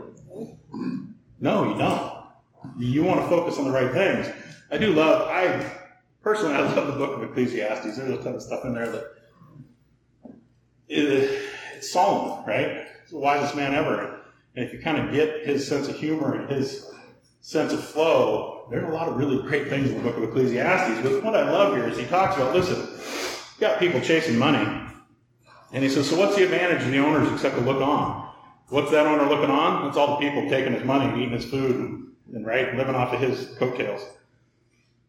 [1.40, 2.20] No, you don't.
[2.78, 4.32] You want to focus on the right things.
[4.70, 5.68] I do love, I
[6.22, 7.96] personally, I love the book of Ecclesiastes.
[7.96, 9.04] There's a ton of stuff in there that
[10.86, 11.40] it,
[11.76, 12.86] it's Solomon, right?
[13.10, 14.20] The wisest man ever.
[14.54, 16.90] And if you kind of get his sense of humor and his
[17.40, 21.02] sense of flow, there's a lot of really great things in the book of Ecclesiastes.
[21.02, 24.64] But what I love here is he talks about, listen, you got people chasing money,
[25.72, 28.28] and he says, So what's the advantage of the owners except to look on?
[28.68, 29.88] What's that owner looking on?
[29.88, 33.12] It's all the people taking his money eating his food and, and right, living off
[33.12, 34.02] of his coattails.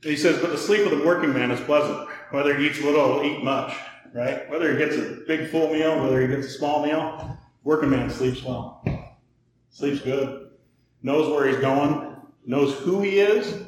[0.04, 2.10] And he says, But the sleep of the working man is pleasant.
[2.32, 3.76] Whether he eats little or eat much,
[4.14, 4.50] right?
[4.50, 8.10] Whether he gets a big full meal, whether he gets a small meal, working man
[8.10, 8.84] sleeps well.
[9.69, 10.52] Sleeps good.
[11.04, 13.67] Knows where he's going, knows who he is,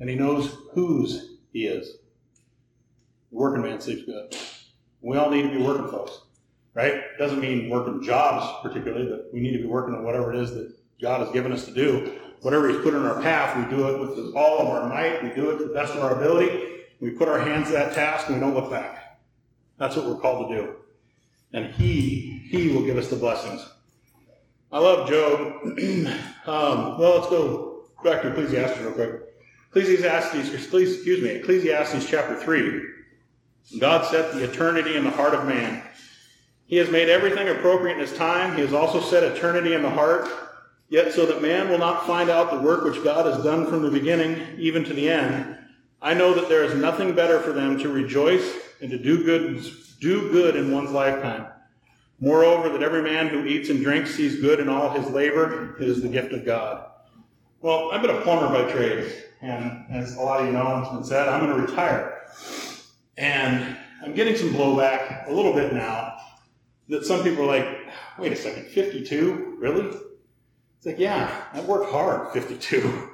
[0.00, 1.98] and he knows whose he is.
[3.30, 4.36] Working man sleeps good.
[5.00, 6.20] We all need to be working folks
[6.74, 7.02] right?
[7.18, 10.52] Doesn't mean working jobs particularly, but we need to be working on whatever it is
[10.54, 12.18] that God has given us to do.
[12.42, 15.22] Whatever He's put in our path, we do it with all of our might.
[15.22, 16.84] We do it to the best of our ability.
[17.00, 19.20] We put our hands to that task and we don't look back.
[19.78, 20.74] That's what we're called to do.
[21.54, 23.66] And He, He will give us the blessings.
[24.70, 25.62] I love Job.
[26.46, 29.22] um, well, let's go back to Ecclesiastes real quick.
[29.70, 32.82] Ecclesiastes, excuse me, Ecclesiastes chapter 3.
[33.80, 35.82] God set the eternity in the heart of man
[36.66, 38.54] he has made everything appropriate in his time.
[38.54, 40.28] He has also set eternity in the heart,
[40.88, 43.82] yet so that man will not find out the work which God has done from
[43.82, 45.58] the beginning even to the end.
[46.00, 49.62] I know that there is nothing better for them to rejoice and to do good,
[50.04, 51.46] do good in one's lifetime.
[52.20, 55.76] Moreover, that every man who eats and drinks sees good in all his labor.
[55.80, 56.84] It is the gift of God.
[57.62, 60.90] Well, I've been a plumber by trade, and as a lot of you know, it's
[60.90, 62.22] been said, I'm going to retire.
[63.16, 66.18] And I'm getting some blowback a little bit now
[66.90, 67.66] that some people are like,
[68.18, 69.56] wait a second, 52?
[69.58, 69.86] Really?
[69.86, 73.08] It's like, yeah, I worked hard 52.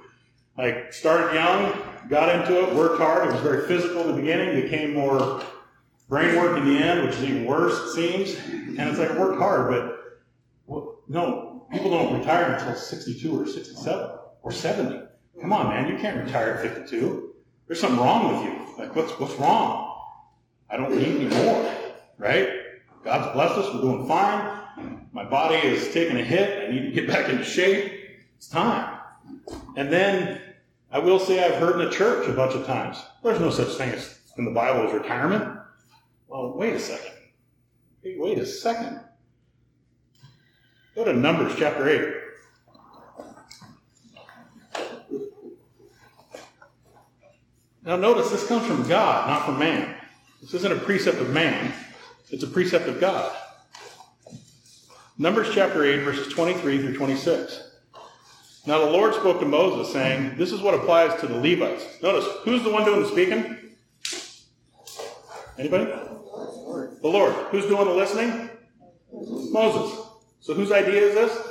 [0.59, 3.29] Like, started young, got into it, worked hard.
[3.29, 5.41] It was very physical in the beginning, became more
[6.11, 8.37] brain work in the end, which is even worse, it seems.
[8.77, 10.21] And it's like, I worked hard, but
[10.67, 14.11] well, no, people don't retire until 62 or 67
[14.43, 15.07] or 70.
[15.41, 17.33] Come on, man, you can't retire at 52.
[17.67, 18.85] There's something wrong with you.
[18.85, 19.87] Like, what's, what's wrong?
[20.69, 21.75] I don't need any more,
[22.19, 22.49] right?
[23.05, 23.75] God's blessed us.
[23.75, 25.07] We're doing fine.
[25.13, 26.69] My body is taking a hit.
[26.69, 27.93] I need to get back into shape.
[28.37, 28.99] It's time.
[29.77, 30.41] And then
[30.91, 33.77] I will say I've heard in the church a bunch of times there's no such
[33.77, 35.60] thing as in the Bible as retirement.
[36.31, 37.11] Well, wait a second.
[38.05, 39.01] Hey, wait a second.
[40.95, 42.15] Go to Numbers chapter 8.
[47.85, 49.97] Now, notice this comes from God, not from man.
[50.41, 51.73] This isn't a precept of man,
[52.31, 53.37] it's a precept of God.
[55.19, 57.71] Numbers chapter 8, verses 23 through 26.
[58.67, 61.85] Now the Lord spoke to Moses, saying, This is what applies to the Levites.
[62.03, 63.57] Notice, who's the one doing the speaking?
[65.59, 65.93] Anybody?
[67.03, 67.35] The Lord.
[67.51, 68.51] Who's doing the listening?
[69.13, 70.07] Moses.
[70.41, 71.47] So whose idea is this?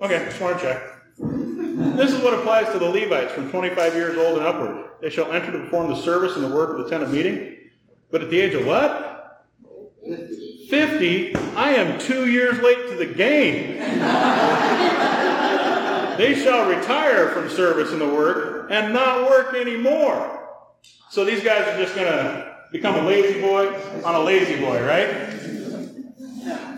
[0.00, 0.82] Okay, just want to check.
[1.96, 4.90] This is what applies to the Levites from 25 years old and upward.
[5.00, 7.56] They shall enter to perform the service and the work of the tent of meeting.
[8.10, 9.46] But at the age of what?
[10.68, 13.78] 50, I am two years late to the game.
[16.16, 20.48] they shall retire from service and the work and not work anymore.
[21.10, 23.68] So these guys are just going to become a lazy boy
[24.04, 25.08] on a lazy boy, right?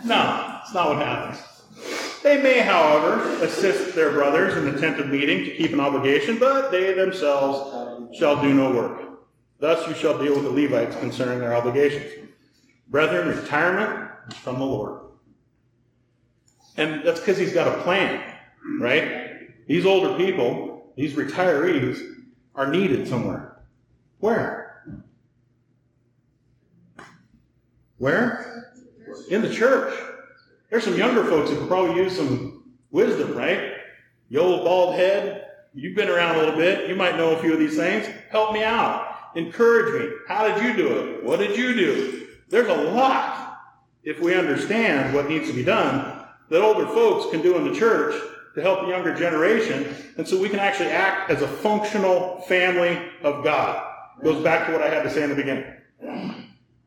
[0.04, 1.38] No, it's not what happens.
[2.22, 6.38] They may, however, assist their brothers in the tent of meeting to keep an obligation,
[6.38, 9.02] but they themselves shall do no work.
[9.58, 12.28] Thus you shall deal with the Levites concerning their obligations.
[12.88, 15.00] Brethren, retirement is from the Lord.
[16.76, 18.22] And that's because he's got a plan,
[18.80, 19.66] right?
[19.66, 22.00] These older people, these retirees,
[22.54, 23.62] are needed somewhere.
[24.18, 24.61] Where?
[28.02, 28.74] Where?
[29.30, 29.96] In the church.
[30.70, 33.74] There's some younger folks who could probably use some wisdom, right?
[34.28, 37.52] You old bald head, you've been around a little bit, you might know a few
[37.52, 38.08] of these things.
[38.28, 39.36] Help me out.
[39.36, 40.16] Encourage me.
[40.26, 41.22] How did you do it?
[41.22, 42.26] What did you do?
[42.48, 43.60] There's a lot,
[44.02, 47.78] if we understand what needs to be done, that older folks can do in the
[47.78, 48.20] church
[48.56, 53.00] to help the younger generation, and so we can actually act as a functional family
[53.22, 53.80] of God.
[54.24, 56.41] Goes back to what I had to say in the beginning.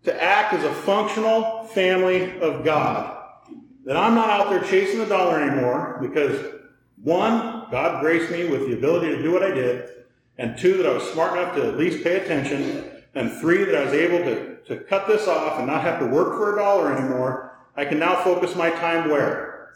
[0.06, 3.15] To act as a functional family of God
[3.86, 6.56] that I'm not out there chasing the dollar anymore because
[7.02, 9.89] one, God graced me with the ability to do what I did,
[10.38, 13.76] and two, that I was smart enough to at least pay attention, and three, that
[13.76, 16.60] I was able to, to cut this off and not have to work for a
[16.60, 17.58] dollar anymore.
[17.78, 19.74] I can now focus my time where?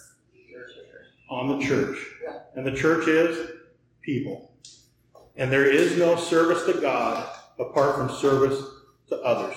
[1.30, 2.00] On the church.
[2.56, 3.52] And the church is
[4.02, 4.52] people.
[5.36, 8.60] And there is no service to God apart from service
[9.10, 9.56] to others.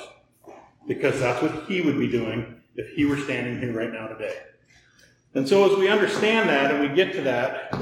[0.87, 4.37] Because that's what He would be doing if he were standing here right now today.
[5.35, 7.73] And so, as we understand that and we get to that,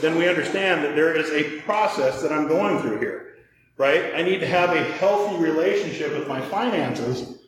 [0.00, 3.36] then we understand that there is a process that I'm going through here,
[3.78, 4.14] right?
[4.14, 7.38] I need to have a healthy relationship with my finances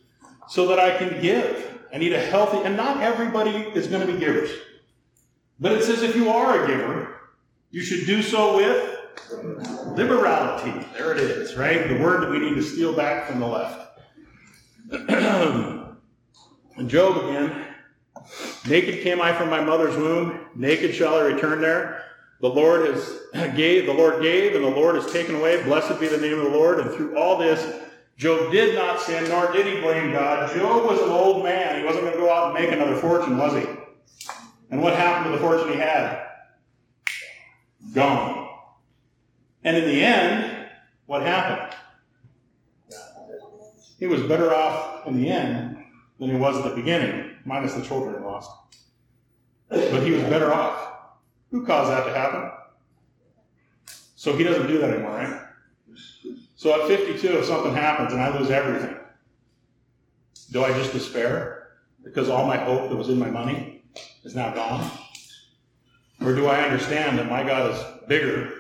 [0.49, 1.79] so that I can give.
[1.93, 4.51] I need a healthy, and not everybody is going to be givers.
[5.59, 7.17] But it says if you are a giver,
[7.71, 8.99] you should do so with
[9.95, 10.87] liberality.
[10.97, 11.87] There it is, right?
[11.87, 13.90] The word that we need to steal back from the left.
[14.91, 15.95] And
[16.89, 17.67] Job again,
[18.69, 22.05] naked came I from my mother's womb, naked shall I return there.
[22.41, 23.21] The Lord has
[23.57, 25.63] gave, the Lord gave, and the Lord has taken away.
[25.63, 26.81] Blessed be the name of the Lord.
[26.81, 27.81] And through all this,
[28.17, 30.53] Job did not sin, nor did he blame God.
[30.55, 31.79] Job was an old man.
[31.79, 33.67] He wasn't going to go out and make another fortune, was he?
[34.71, 36.27] And what happened to the fortune he had?
[37.95, 38.49] Gone.
[39.65, 40.69] And in the end,
[41.07, 41.70] what happened?
[44.01, 45.77] He was better off in the end
[46.19, 48.51] than he was at the beginning, minus the children he lost.
[49.69, 50.89] But he was better off.
[51.51, 52.51] Who caused that to happen?
[54.17, 55.41] So he doesn't do that anymore, right?
[56.57, 58.97] So at 52, if something happens and I lose everything,
[60.51, 61.69] do I just despair
[62.03, 63.83] because all my hope that was in my money
[64.25, 64.91] is now gone?
[66.23, 68.53] Or do I understand that my God is bigger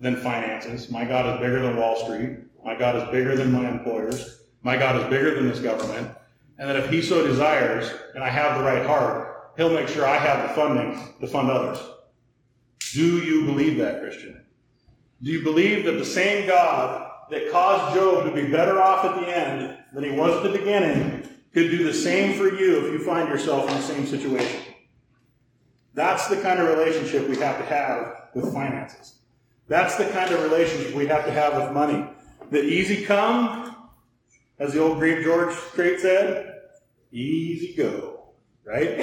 [0.00, 0.90] than finances?
[0.90, 2.38] My God is bigger than Wall Street.
[2.64, 4.45] My God is bigger than my employers.
[4.66, 6.10] My God is bigger than this government
[6.58, 10.04] and that if he so desires and I have the right heart, he'll make sure
[10.04, 11.78] I have the funding to fund others.
[12.92, 14.44] Do you believe that, Christian?
[15.22, 19.20] Do you believe that the same God that caused Job to be better off at
[19.20, 22.92] the end than he was at the beginning could do the same for you if
[22.92, 24.62] you find yourself in the same situation?
[25.94, 29.20] That's the kind of relationship we have to have with finances.
[29.68, 32.04] That's the kind of relationship we have to have with money.
[32.50, 33.75] The easy come
[34.58, 36.60] as the old Great George Strait said,
[37.12, 38.30] easy go,
[38.64, 38.98] right?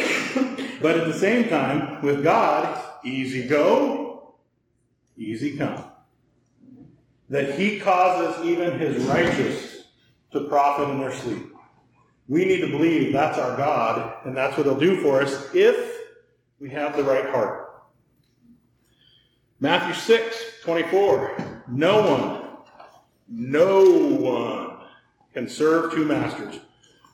[0.82, 4.36] but at the same time, with God, easy go,
[5.18, 5.84] easy come.
[7.30, 9.84] That he causes even his righteous
[10.32, 11.50] to profit in their sleep.
[12.28, 15.98] We need to believe that's our God, and that's what he'll do for us if
[16.60, 17.84] we have the right heart.
[19.60, 21.64] Matthew 6, 24.
[21.68, 22.42] No one,
[23.30, 24.63] no one
[25.34, 26.60] can serve two masters.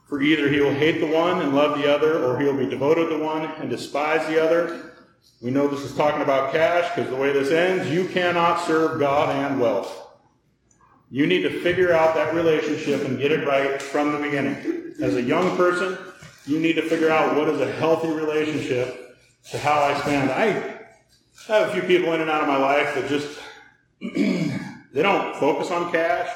[0.08, 2.70] For either he will hate the one and love the other, or he will be
[2.70, 4.94] devoted to one and despise the other.
[5.42, 9.00] We know this is talking about cash because the way this ends, you cannot serve
[9.00, 10.08] God and wealth.
[11.12, 14.96] You need to figure out that relationship and get it right from the beginning.
[15.02, 15.98] As a young person,
[16.46, 19.18] you need to figure out what is a healthy relationship
[19.52, 20.32] to how I spend.
[20.32, 20.80] I
[21.48, 23.40] have a few people in and out of my life that just
[24.02, 26.30] they don't focus on cash,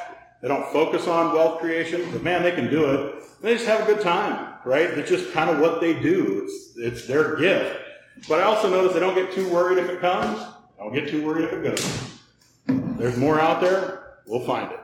[0.44, 3.24] they don't focus on wealth creation, but man, they can do it.
[3.42, 4.90] They just have a good time, right?
[4.90, 6.42] It's just kind of what they do.
[6.44, 7.80] It's it's their gift.
[8.28, 10.46] But I also notice they don't get too worried if it comes.
[10.78, 12.98] Don't get too worried if it goes.
[12.98, 14.18] There's more out there.
[14.28, 14.80] We'll find it.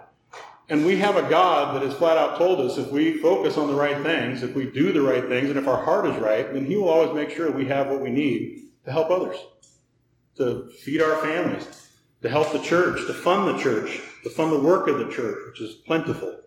[0.69, 3.67] And we have a God that has flat out told us if we focus on
[3.67, 6.53] the right things, if we do the right things, and if our heart is right,
[6.53, 9.35] then He will always make sure we have what we need to help others,
[10.37, 11.88] to feed our families,
[12.21, 15.37] to help the church, to fund the church, to fund the work of the church,
[15.47, 16.39] which is plentiful.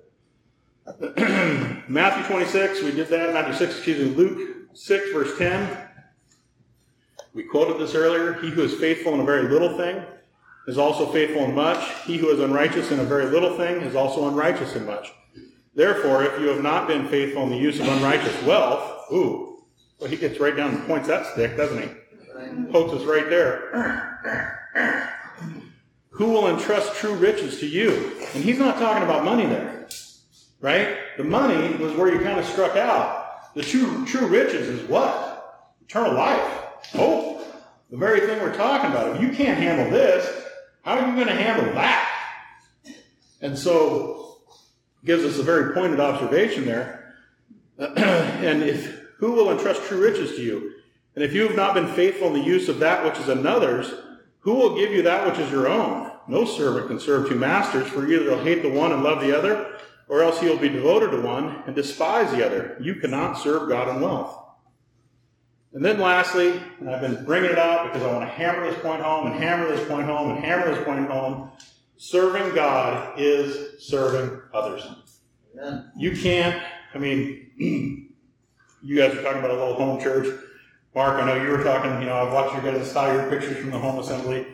[1.88, 3.32] Matthew 26, we did that.
[3.32, 5.78] Matthew 6, excuse me, Luke 6, verse 10.
[7.34, 8.34] We quoted this earlier.
[8.34, 10.02] He who is faithful in a very little thing
[10.66, 11.82] is also faithful in much.
[12.04, 15.12] He who is unrighteous in a very little thing is also unrighteous in much.
[15.74, 19.64] Therefore, if you have not been faithful in the use of unrighteous wealth, ooh,
[19.98, 21.88] well, he gets right down and points that stick, doesn't he?
[22.70, 25.18] Pokes us right there.
[26.12, 28.12] Who will entrust true riches to you?
[28.34, 29.88] And he's not talking about money there,
[30.60, 30.96] right?
[31.16, 33.54] The money was where you kind of struck out.
[33.54, 35.74] The true, true riches is what?
[35.82, 36.46] Eternal life,
[36.92, 37.46] hope.
[37.90, 39.16] The very thing we're talking about.
[39.16, 40.26] If you can't handle this,
[40.82, 42.08] how are you going to handle that?
[43.40, 44.38] And so,
[45.04, 47.16] gives us a very pointed observation there.
[47.78, 50.74] and if who will entrust true riches to you?
[51.14, 53.92] And if you have not been faithful in the use of that which is another's,
[54.43, 56.11] who will give you that which is your own?
[56.28, 59.36] No servant can serve two masters, for either he'll hate the one and love the
[59.36, 59.78] other,
[60.09, 62.76] or else he'll be devoted to one and despise the other.
[62.80, 64.38] You cannot serve God and wealth.
[65.72, 68.78] And then lastly, and I've been bringing it out because I want to hammer this
[68.82, 71.51] point home and hammer this point home and hammer this point home.
[71.97, 74.86] Serving God is serving others.
[75.55, 75.90] Amen.
[75.97, 76.62] You can't,
[76.95, 77.51] I mean,
[78.82, 80.26] you guys are talking about a little home church.
[80.95, 83.57] Mark, I know you were talking, you know, I've watched you guys style your pictures
[83.57, 84.47] from the home assembly.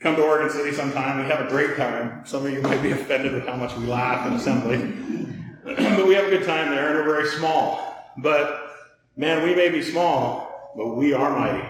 [0.00, 1.22] Come to Oregon City sometime.
[1.22, 2.26] We have a great time.
[2.26, 4.78] Some of you might be offended with how much we laugh in assembly.
[5.64, 8.12] but we have a good time there, and we're very small.
[8.18, 8.72] But,
[9.16, 11.68] man, we may be small, but we are mighty,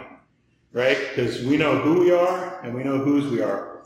[0.72, 0.98] right?
[1.14, 3.82] Because we know who we are and we know whose we are.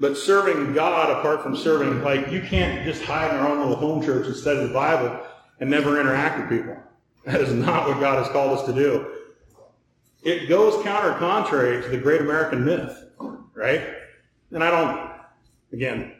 [0.00, 3.76] But serving God, apart from serving, like you can't just hide in our own little
[3.76, 5.20] home church and study the Bible
[5.60, 6.76] and never interact with people.
[7.26, 9.17] That is not what God has called us to do.
[10.22, 13.04] It goes counter contrary to the great American myth,
[13.54, 13.94] right?
[14.50, 15.10] And I don't,
[15.72, 16.14] again,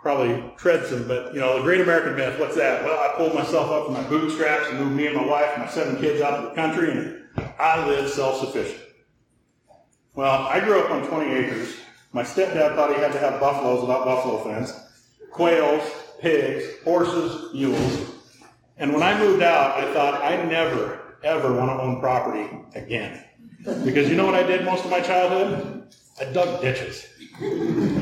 [0.00, 2.84] probably tread some, but you know, the great American myth, what's that?
[2.84, 5.64] Well, I pulled myself up from my bootstraps and moved me and my wife and
[5.64, 7.24] my seven kids out to the country and
[7.58, 8.80] I live self-sufficient.
[10.14, 11.74] Well, I grew up on 20 acres.
[12.12, 14.72] My stepdad thought he had to have buffaloes without buffalo fence,
[15.30, 15.82] quails,
[16.20, 18.12] pigs, horses, mules.
[18.76, 23.24] And when I moved out, I thought I never, ever want to own property again.
[23.84, 25.94] Because you know what I did most of my childhood?
[26.20, 27.06] I dug ditches.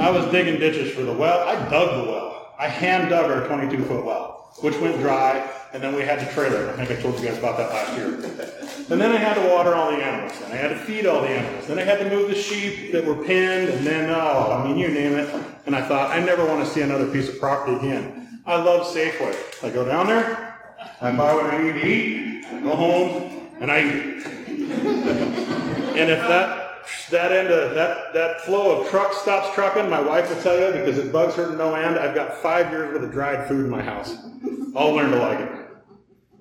[0.01, 1.49] I was digging ditches for the well.
[1.49, 2.55] I dug the well.
[2.59, 6.31] I hand dug our 22 foot well, which went dry and then we had to
[6.35, 6.79] trailer it.
[6.79, 8.15] I think I told you guys about that last year.
[8.91, 11.23] And then I had to water all the animals, and I had to feed all
[11.23, 11.67] the animals.
[11.67, 14.77] Then I had to move the sheep that were pinned, and then, oh, I mean,
[14.77, 15.35] you name it.
[15.65, 18.43] And I thought, I never want to see another piece of property again.
[18.45, 19.65] I love Safeway.
[19.65, 20.52] I go down there,
[21.03, 24.21] I buy what I need to eat, go home, and I and
[26.11, 26.61] if that
[27.11, 30.73] that end of that, that flow of trucks stops trucking, my wife will tell you
[30.73, 31.99] because it bugs her to no end.
[31.99, 34.17] I've got five years worth of dried food in my house.
[34.75, 35.63] I'll learn to like it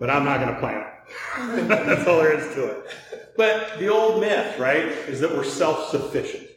[0.01, 1.67] but I'm not going to plant it.
[1.67, 2.85] That's all there is to it.
[3.37, 6.47] But the old myth, right, is that we're self sufficient.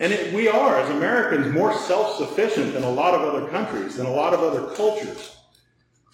[0.00, 3.96] And it, we are, as Americans, more self sufficient than a lot of other countries,
[3.96, 5.36] than a lot of other cultures.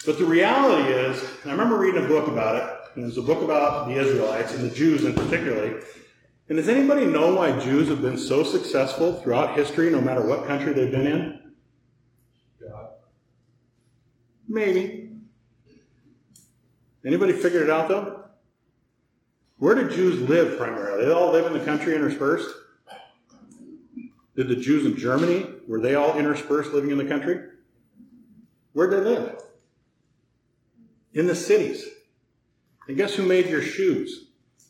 [0.06, 3.22] But the reality is, I remember reading a book about it, and it was a
[3.22, 5.82] book about the Israelites and the Jews in particular.
[6.48, 10.46] And does anybody know why Jews have been so successful throughout history, no matter what
[10.46, 11.40] country they've been in?
[12.60, 12.88] God.
[14.48, 15.10] Maybe.
[17.04, 18.24] Anybody figured it out though?
[19.58, 21.04] Where did Jews live primarily?
[21.04, 22.48] They all live in the country interspersed?
[24.36, 27.40] Did the Jews in Germany, were they all interspersed living in the country?
[28.72, 29.42] Where did they live?
[31.12, 31.84] In the cities.
[32.86, 34.28] And guess who made your shoes?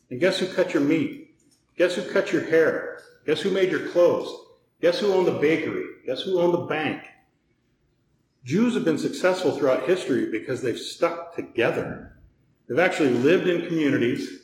[0.09, 1.35] And guess who cut your meat?
[1.77, 2.99] Guess who cut your hair?
[3.25, 4.47] Guess who made your clothes?
[4.81, 5.85] Guess who owned the bakery?
[6.05, 7.03] Guess who owned the bank?
[8.43, 12.17] Jews have been successful throughout history because they've stuck together.
[12.67, 14.39] They've actually lived in communities.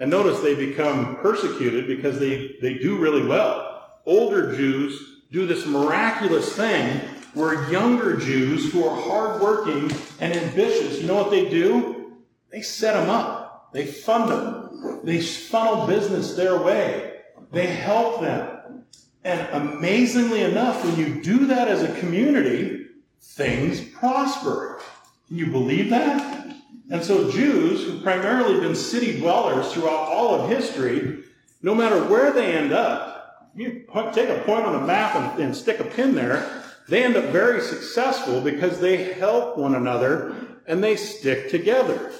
[0.00, 3.98] And notice they become persecuted because they, they do really well.
[4.06, 7.00] Older Jews do this miraculous thing
[7.38, 12.16] where younger Jews who are hardworking and ambitious, you know what they do?
[12.50, 13.72] They set them up.
[13.72, 15.00] They fund them.
[15.04, 17.20] They funnel business their way.
[17.52, 18.84] They help them.
[19.22, 22.86] And amazingly enough, when you do that as a community,
[23.20, 24.80] things prosper.
[25.28, 26.56] Can you believe that?
[26.90, 31.18] And so Jews, who primarily been city dwellers throughout all of history,
[31.62, 35.56] no matter where they end up, you take a point on a map and, and
[35.56, 36.57] stick a pin there,
[36.88, 40.34] they end up very successful because they help one another
[40.66, 42.12] and they stick together.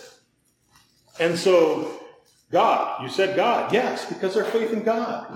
[1.19, 2.01] And so,
[2.51, 5.27] God, you said God, yes, because they're faith in God.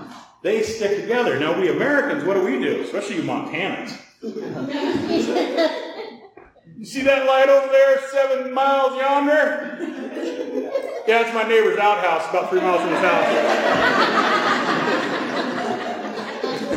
[0.43, 1.39] They stick together.
[1.39, 2.81] Now, we Americans, what do we do?
[2.81, 3.97] Especially you Montanans.
[6.77, 9.77] You see that light over there, seven miles yonder?
[11.07, 14.52] Yeah, it's my neighbor's outhouse, about three miles from his house.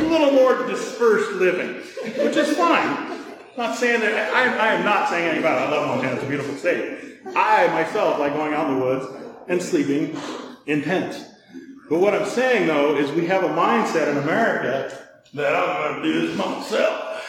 [0.07, 1.75] A little more dispersed living,
[2.23, 3.19] which is fine.
[3.57, 5.67] Not saying that I, I am not saying anything about it.
[5.67, 7.19] I love Montana; it's a beautiful state.
[7.35, 9.05] I myself like going out in the woods
[9.47, 10.15] and sleeping
[10.65, 11.23] in tents.
[11.89, 14.97] But what I'm saying though is we have a mindset in America
[15.33, 17.23] that I'm going to do this myself.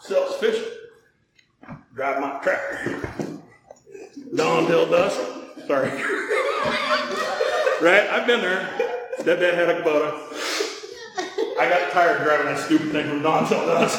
[0.00, 0.72] Self-sufficient
[1.94, 3.00] drive my tractor.
[4.34, 5.20] Dawn till dusk.
[5.66, 5.90] Sorry.
[7.80, 8.08] right?
[8.10, 8.68] I've been there.
[9.18, 10.25] Stepdad had a Kubota.
[11.58, 13.98] I got tired driving that stupid thing from dawn till dusk.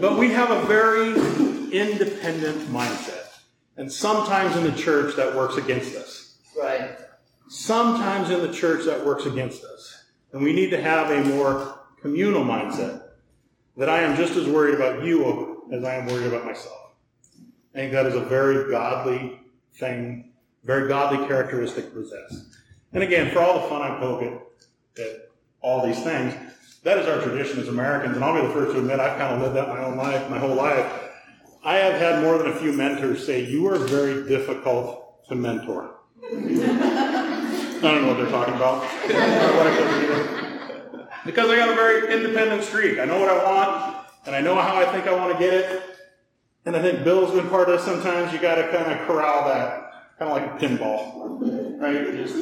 [0.00, 1.12] but we have a very
[1.72, 3.28] independent mindset.
[3.76, 6.38] And sometimes in the church that works against us.
[6.58, 6.96] Right.
[7.48, 10.04] Sometimes in the church that works against us.
[10.32, 13.02] And we need to have a more communal mindset.
[13.76, 16.92] That I am just as worried about you as I am worried about myself.
[17.74, 19.40] I think that is a very godly
[19.74, 22.46] thing, very godly characteristic to possess.
[22.92, 25.28] And again, for all the fun I poke at, at
[25.60, 26.34] all these things,
[26.84, 29.34] that is our tradition as Americans, and I'll be the first to admit I've kind
[29.34, 30.86] of lived that my own life, my whole life.
[31.64, 35.96] I have had more than a few mentors say, You are very difficult to mentor.
[36.24, 38.82] I don't know what they're talking about.
[41.24, 42.98] because I got a very independent streak.
[42.98, 45.54] I know what I want, and I know how I think I want to get
[45.54, 45.82] it,
[46.66, 49.90] and I think Bill's been part of sometimes you got to kind of corral that,
[50.18, 52.14] kind of like a pinball, right?
[52.14, 52.36] Just,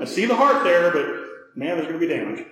[0.00, 1.06] I see the heart there, but
[1.54, 2.44] man, there's going to be damage.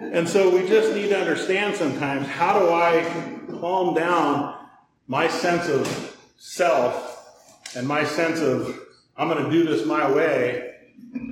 [0.00, 4.66] And so we just need to understand sometimes how do I calm down
[5.06, 8.80] my sense of self and my sense of
[9.16, 10.74] I'm going to do this my way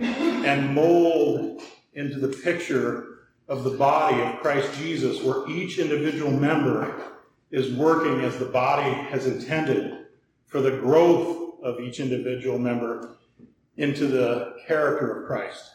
[0.00, 1.62] and mold
[1.94, 6.94] into the picture of the body of Christ Jesus where each individual member
[7.50, 10.06] is working as the body has intended
[10.46, 13.16] for the growth of each individual member
[13.76, 15.74] into the character of Christ.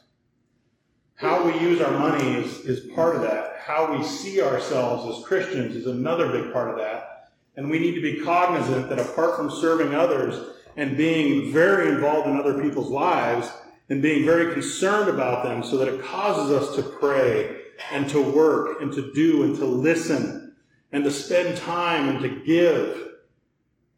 [1.18, 3.58] How we use our money is, is part of that.
[3.66, 7.32] How we see ourselves as Christians is another big part of that.
[7.56, 12.28] And we need to be cognizant that apart from serving others and being very involved
[12.28, 13.52] in other people's lives
[13.90, 17.62] and being very concerned about them so that it causes us to pray
[17.92, 20.56] and to work and to do and to listen
[20.92, 23.06] and to spend time and to give.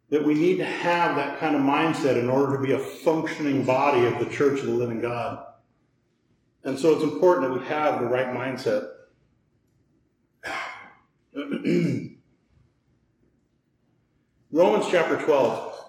[0.10, 3.66] That we need to have that kind of mindset in order to be a functioning
[3.66, 5.46] body of the church of the living God.
[6.64, 8.90] And so it's important that we have the right mindset.
[14.52, 15.86] Romans chapter 12.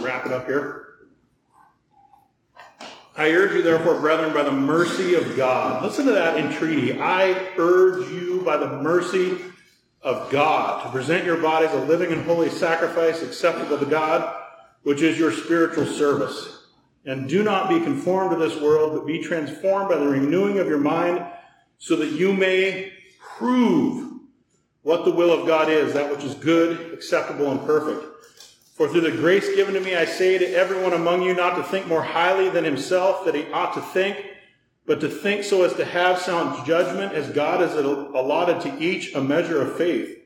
[0.00, 0.86] Wrap it up here.
[3.16, 5.82] I urge you, therefore, brethren, by the mercy of God.
[5.82, 6.98] Listen to that entreaty.
[6.98, 9.36] I urge you by the mercy
[10.02, 14.34] of God, to present your bodies a living and holy sacrifice acceptable to God,
[14.82, 16.59] which is your spiritual service.
[17.04, 20.68] And do not be conformed to this world, but be transformed by the renewing of
[20.68, 21.24] your mind,
[21.78, 24.20] so that you may prove
[24.82, 28.06] what the will of God is, that which is good, acceptable, and perfect.
[28.74, 31.62] For through the grace given to me, I say to everyone among you not to
[31.62, 34.24] think more highly than himself that he ought to think,
[34.86, 39.14] but to think so as to have sound judgment as God has allotted to each
[39.14, 40.18] a measure of faith.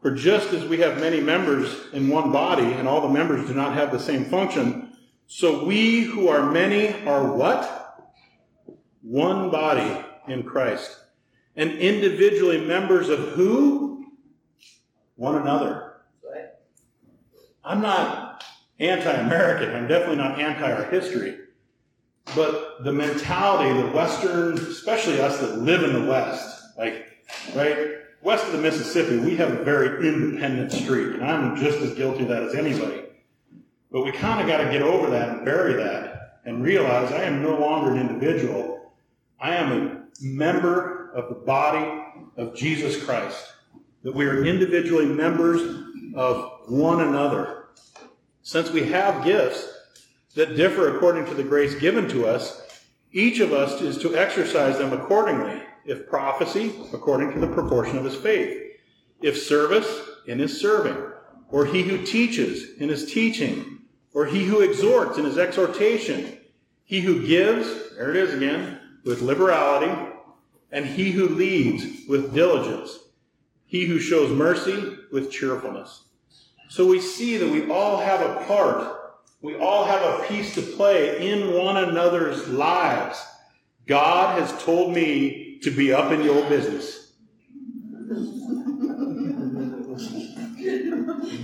[0.00, 3.54] For just as we have many members in one body, and all the members do
[3.54, 4.87] not have the same function,
[5.28, 8.08] so we who are many are what?
[9.02, 10.98] One body in Christ.
[11.54, 14.06] And individually members of who?
[15.16, 15.84] One another.
[17.62, 18.42] I'm not
[18.80, 19.74] anti-American.
[19.76, 21.36] I'm definitely not anti our history.
[22.34, 27.06] But the mentality, the Western, especially us that live in the West, Like,
[27.54, 27.96] right?
[28.22, 31.14] West of the Mississippi, we have a very independent streak.
[31.14, 33.02] and I'm just as guilty of that as anybody.
[33.90, 37.24] But we kind of got to get over that and bury that and realize I
[37.24, 38.92] am no longer an individual.
[39.40, 42.04] I am a member of the body
[42.36, 43.52] of Jesus Christ.
[44.02, 45.84] That we are individually members
[46.14, 47.66] of one another.
[48.42, 49.68] Since we have gifts
[50.34, 52.82] that differ according to the grace given to us,
[53.12, 55.62] each of us is to exercise them accordingly.
[55.84, 58.58] If prophecy, according to the proportion of his faith.
[59.22, 60.96] If service, in his serving.
[61.50, 63.77] Or he who teaches, in his teaching.
[64.18, 66.38] Or he who exhorts, in his exhortation.
[66.82, 69.92] He who gives, there it is again, with liberality.
[70.72, 72.98] And he who leads, with diligence.
[73.64, 76.02] He who shows mercy, with cheerfulness.
[76.68, 78.96] So we see that we all have a part
[79.40, 83.24] we all have a piece to play in one another's lives.
[83.86, 87.12] God has told me to be up in your business.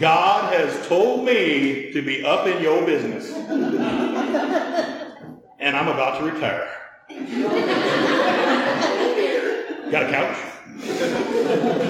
[0.01, 3.32] God has told me to be up in your business.
[5.64, 6.68] And I'm about to retire.
[9.90, 10.36] Got a couch?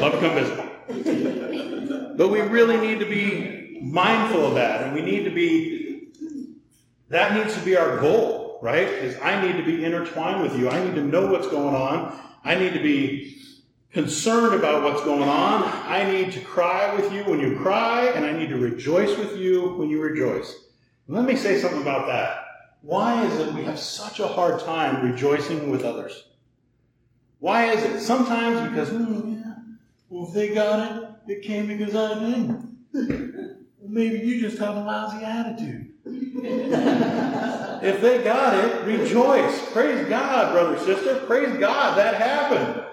[0.01, 2.17] Love to come visit.
[2.17, 6.09] But we really need to be mindful of that, and we need to be
[7.09, 8.87] that needs to be our goal, right?
[8.87, 10.71] Is I need to be intertwined with you.
[10.71, 12.19] I need to know what's going on.
[12.45, 13.43] I need to be
[13.95, 15.63] concerned about what's going on.
[15.63, 19.39] I need to cry with you when you cry, and I need to rejoice with
[19.39, 20.53] you when you rejoice.
[21.07, 22.41] let me say something about that.
[22.83, 26.25] Why is it we have such a hard time rejoicing with others?
[27.39, 28.01] Why is it?
[28.01, 29.55] Sometimes because, hmm, yeah,
[30.11, 32.77] well, if they got it, it came because I didn't.
[33.81, 35.93] maybe you just have a lousy attitude.
[36.05, 39.73] if they got it, rejoice.
[39.73, 41.21] Praise God, brother, sister.
[41.27, 42.85] Praise God that happened.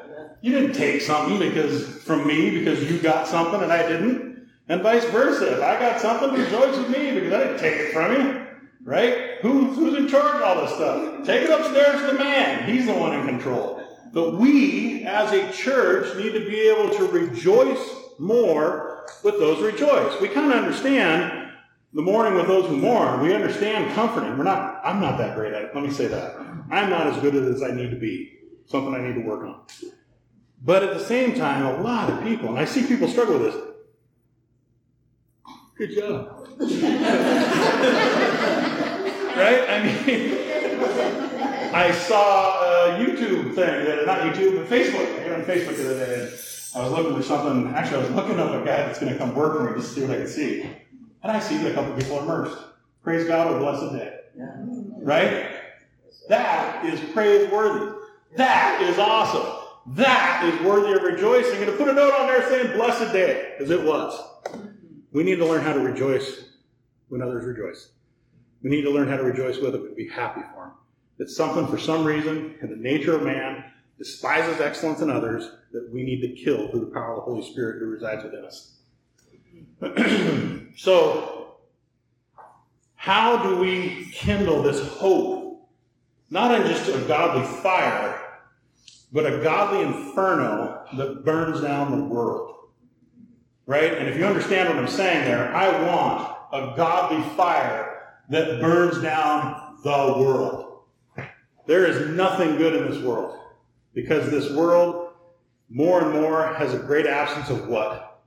[0.41, 4.49] You didn't take something because from me because you got something and I didn't.
[4.67, 5.53] And vice versa.
[5.53, 8.47] If I got something, rejoice with me because I didn't take it from you.
[8.83, 9.37] Right?
[9.41, 11.25] Who, who's in charge of all this stuff?
[11.25, 12.67] Take it upstairs to the man.
[12.67, 13.83] He's the one in control.
[14.13, 20.19] But we, as a church, need to be able to rejoice more with those rejoice.
[20.19, 21.51] We kind of understand
[21.93, 24.37] the mourning with those who mourn, we understand comforting.
[24.37, 25.75] We're not, I'm not that great at it.
[25.75, 26.37] Let me say that.
[26.71, 28.37] I'm not as good at it as I need to be.
[28.65, 29.61] Something I need to work on.
[30.63, 33.53] But at the same time, a lot of people, and I see people struggle with
[33.53, 33.63] this.
[35.75, 36.47] Good job.
[39.35, 39.67] right?
[39.67, 40.37] I mean,
[41.73, 45.19] I saw a YouTube thing, not YouTube, but Facebook.
[45.19, 46.37] I got on Facebook the other day.
[46.75, 47.73] I was looking for something.
[47.73, 49.95] Actually, I was looking up a guy that's going to come work for me just
[49.95, 50.61] to see what I could see.
[51.23, 52.57] And I see that a couple people are immersed.
[53.03, 54.19] Praise God, a blessed day.
[55.01, 55.47] Right?
[56.29, 57.97] That is praiseworthy.
[58.35, 59.60] That is awesome.
[59.87, 61.57] That is worthy of rejoicing.
[61.57, 64.19] And to put a note on there saying blessed day, as it was.
[65.11, 66.45] We need to learn how to rejoice
[67.09, 67.91] when others rejoice.
[68.63, 70.73] We need to learn how to rejoice with them and be happy for them.
[71.19, 73.65] It's something for some reason in the nature of man
[73.97, 77.43] despises excellence in others that we need to kill through the power of the Holy
[77.51, 78.77] Spirit who resides within us.
[80.77, 81.55] so,
[82.95, 85.69] how do we kindle this hope?
[86.29, 88.20] Not in just a godly fire,
[89.11, 92.55] but a godly inferno that burns down the world.
[93.65, 93.93] Right?
[93.93, 99.01] And if you understand what I'm saying there, I want a godly fire that burns
[99.01, 100.83] down the world.
[101.67, 103.37] There is nothing good in this world
[103.93, 105.13] because this world
[105.69, 108.21] more and more has a great absence of what?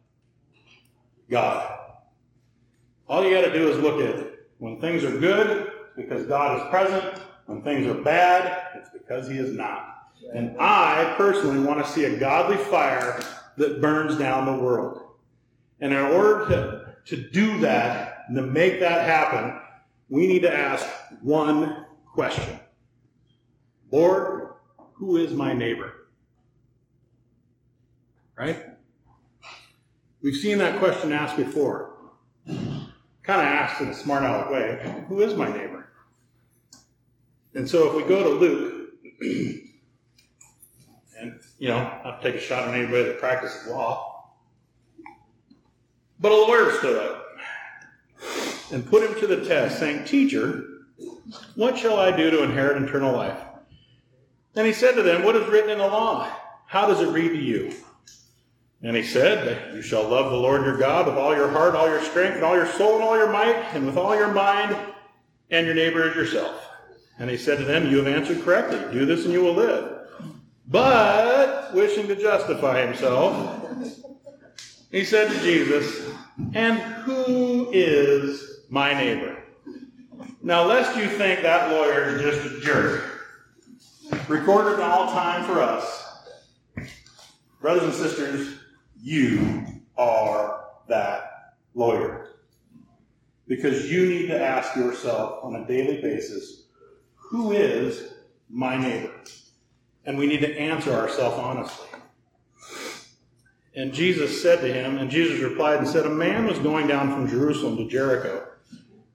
[1.31, 1.79] God.
[3.09, 4.49] All you got to do is look at it.
[4.59, 7.21] When things are good, it's because God is present.
[7.47, 9.94] When things are bad, it's because He is not.
[10.33, 13.21] And I personally want to see a godly fire
[13.57, 15.03] that burns down the world.
[15.81, 19.61] And in order to, to do that, and to make that happen,
[20.09, 20.87] we need to ask
[21.23, 22.59] one question
[23.91, 24.55] Lord,
[24.95, 25.93] who is my neighbor?
[28.37, 28.65] Right?
[30.23, 31.91] We've seen that question asked before.
[32.47, 35.89] Kind of asked in a smart aleck way Who is my neighbor?
[37.55, 38.91] And so if we go to Luke,
[41.65, 44.35] you know, not to take a shot on anybody that practices law,
[46.21, 47.27] but a lawyer stood up
[48.71, 50.63] and put him to the test, saying, Teacher,
[51.55, 53.39] what shall I do to inherit eternal life?
[54.55, 56.31] And he said to them, What is written in the law?
[56.67, 57.73] How does it read to you?
[58.83, 61.89] And he said, You shall love the Lord your God with all your heart, all
[61.89, 64.77] your strength, and all your soul, and all your might, and with all your mind,
[65.51, 66.69] and your neighbor as yourself.
[67.19, 68.81] And he said to them, You have answered correctly.
[68.93, 69.94] Do this and you will live.
[70.67, 73.61] But, wishing to justify himself,
[74.91, 76.09] he said to Jesus,
[76.55, 79.43] And who is my neighbor?
[80.43, 83.03] Now, lest you think that lawyer is just a jerk,
[84.29, 86.05] recorded in all time for us,
[87.61, 88.59] brothers and sisters,
[89.03, 89.65] you
[89.99, 92.37] are that lawyer.
[93.47, 96.69] Because you need to ask yourself on a daily basis,
[97.15, 98.15] who is
[98.49, 99.13] my neighbor?
[100.07, 101.89] And we need to answer ourselves honestly.
[103.77, 107.11] And Jesus said to him, and Jesus replied and said, A man was going down
[107.11, 108.47] from Jerusalem to Jericho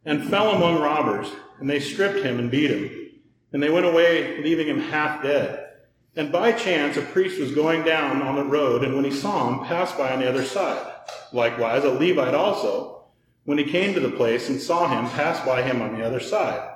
[0.05, 1.27] and fell among robbers,
[1.59, 3.11] and they stripped him and beat him.
[3.53, 5.67] And they went away, leaving him half dead.
[6.15, 9.47] And by chance, a priest was going down on the road, and when he saw
[9.47, 10.85] him, passed by on the other side.
[11.31, 13.05] Likewise, a Levite also,
[13.45, 16.19] when he came to the place and saw him, passed by him on the other
[16.19, 16.69] side.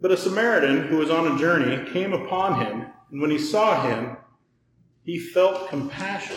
[0.00, 3.80] But a Samaritan who was on a journey came upon him, and when he saw
[3.80, 4.16] him,
[5.04, 6.36] he felt compassion.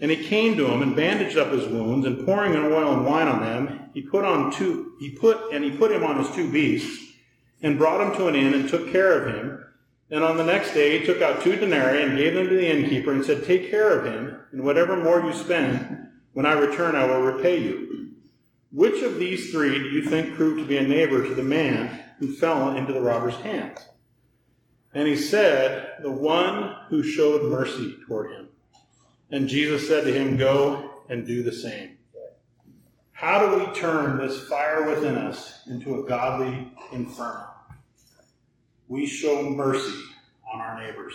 [0.00, 3.04] And he came to him and bandaged up his wounds, and pouring in oil and
[3.04, 6.30] wine on them, he put on two he put and he put him on his
[6.30, 7.12] two beasts,
[7.60, 9.64] and brought him to an inn and took care of him.
[10.12, 12.70] And on the next day he took out two denarii and gave them to the
[12.70, 16.94] innkeeper and said, Take care of him, and whatever more you spend, when I return
[16.94, 18.12] I will repay you.
[18.70, 21.98] Which of these three do you think proved to be a neighbor to the man
[22.20, 23.80] who fell into the robber's hands.
[24.94, 28.48] And he said, The one who showed mercy toward him.
[29.30, 31.98] And Jesus said to him, Go and do the same.
[33.12, 37.46] How do we turn this fire within us into a godly inferno?
[38.86, 40.00] We show mercy
[40.52, 41.14] on our neighbors.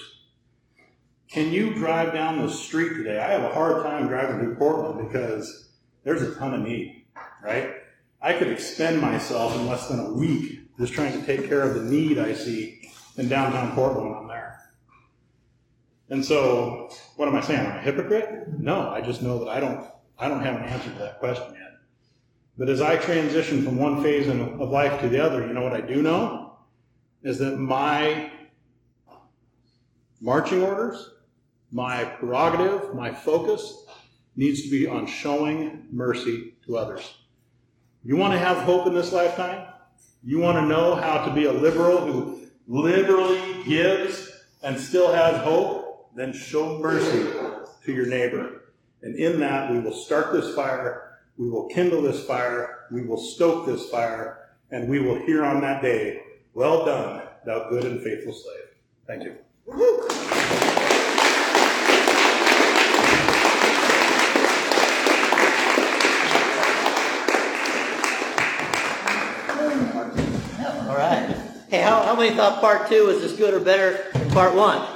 [1.30, 3.19] Can you drive down the street today?
[3.19, 5.69] I have a hard time driving through Portland because
[6.03, 7.05] there's a ton of need,
[7.41, 7.76] right?
[8.21, 11.74] I could expend myself in less than a week just trying to take care of
[11.74, 14.59] the need I see in downtown Portland I'm there.
[16.09, 17.66] And so, what am I saying?
[17.66, 18.59] I'm a hypocrite?
[18.59, 19.86] No, I just know that I don't,
[20.20, 21.80] I don't have an answer to that question yet.
[22.57, 25.74] But as I transition from one phase of life to the other, you know what
[25.74, 26.57] I do know?
[27.24, 28.32] Is that my
[30.22, 31.09] marching orders,
[31.72, 33.86] my prerogative, my focus
[34.36, 37.16] needs to be on showing mercy to others.
[38.03, 39.68] You want to have hope in this lifetime?
[40.24, 45.38] You want to know how to be a liberal who liberally gives and still has
[45.43, 46.09] hope?
[46.16, 47.32] Then show mercy
[47.86, 48.74] to your neighbor.
[49.01, 53.18] And in that, we will start this fire, we will kindle this fire, we will
[53.18, 56.22] stoke this fire, and we will hear on that day,
[56.53, 58.70] Well done, thou good and faithful slave.
[59.07, 60.72] Thank you.
[71.74, 74.93] Hey, how, how many thought part two was as good or better than part one?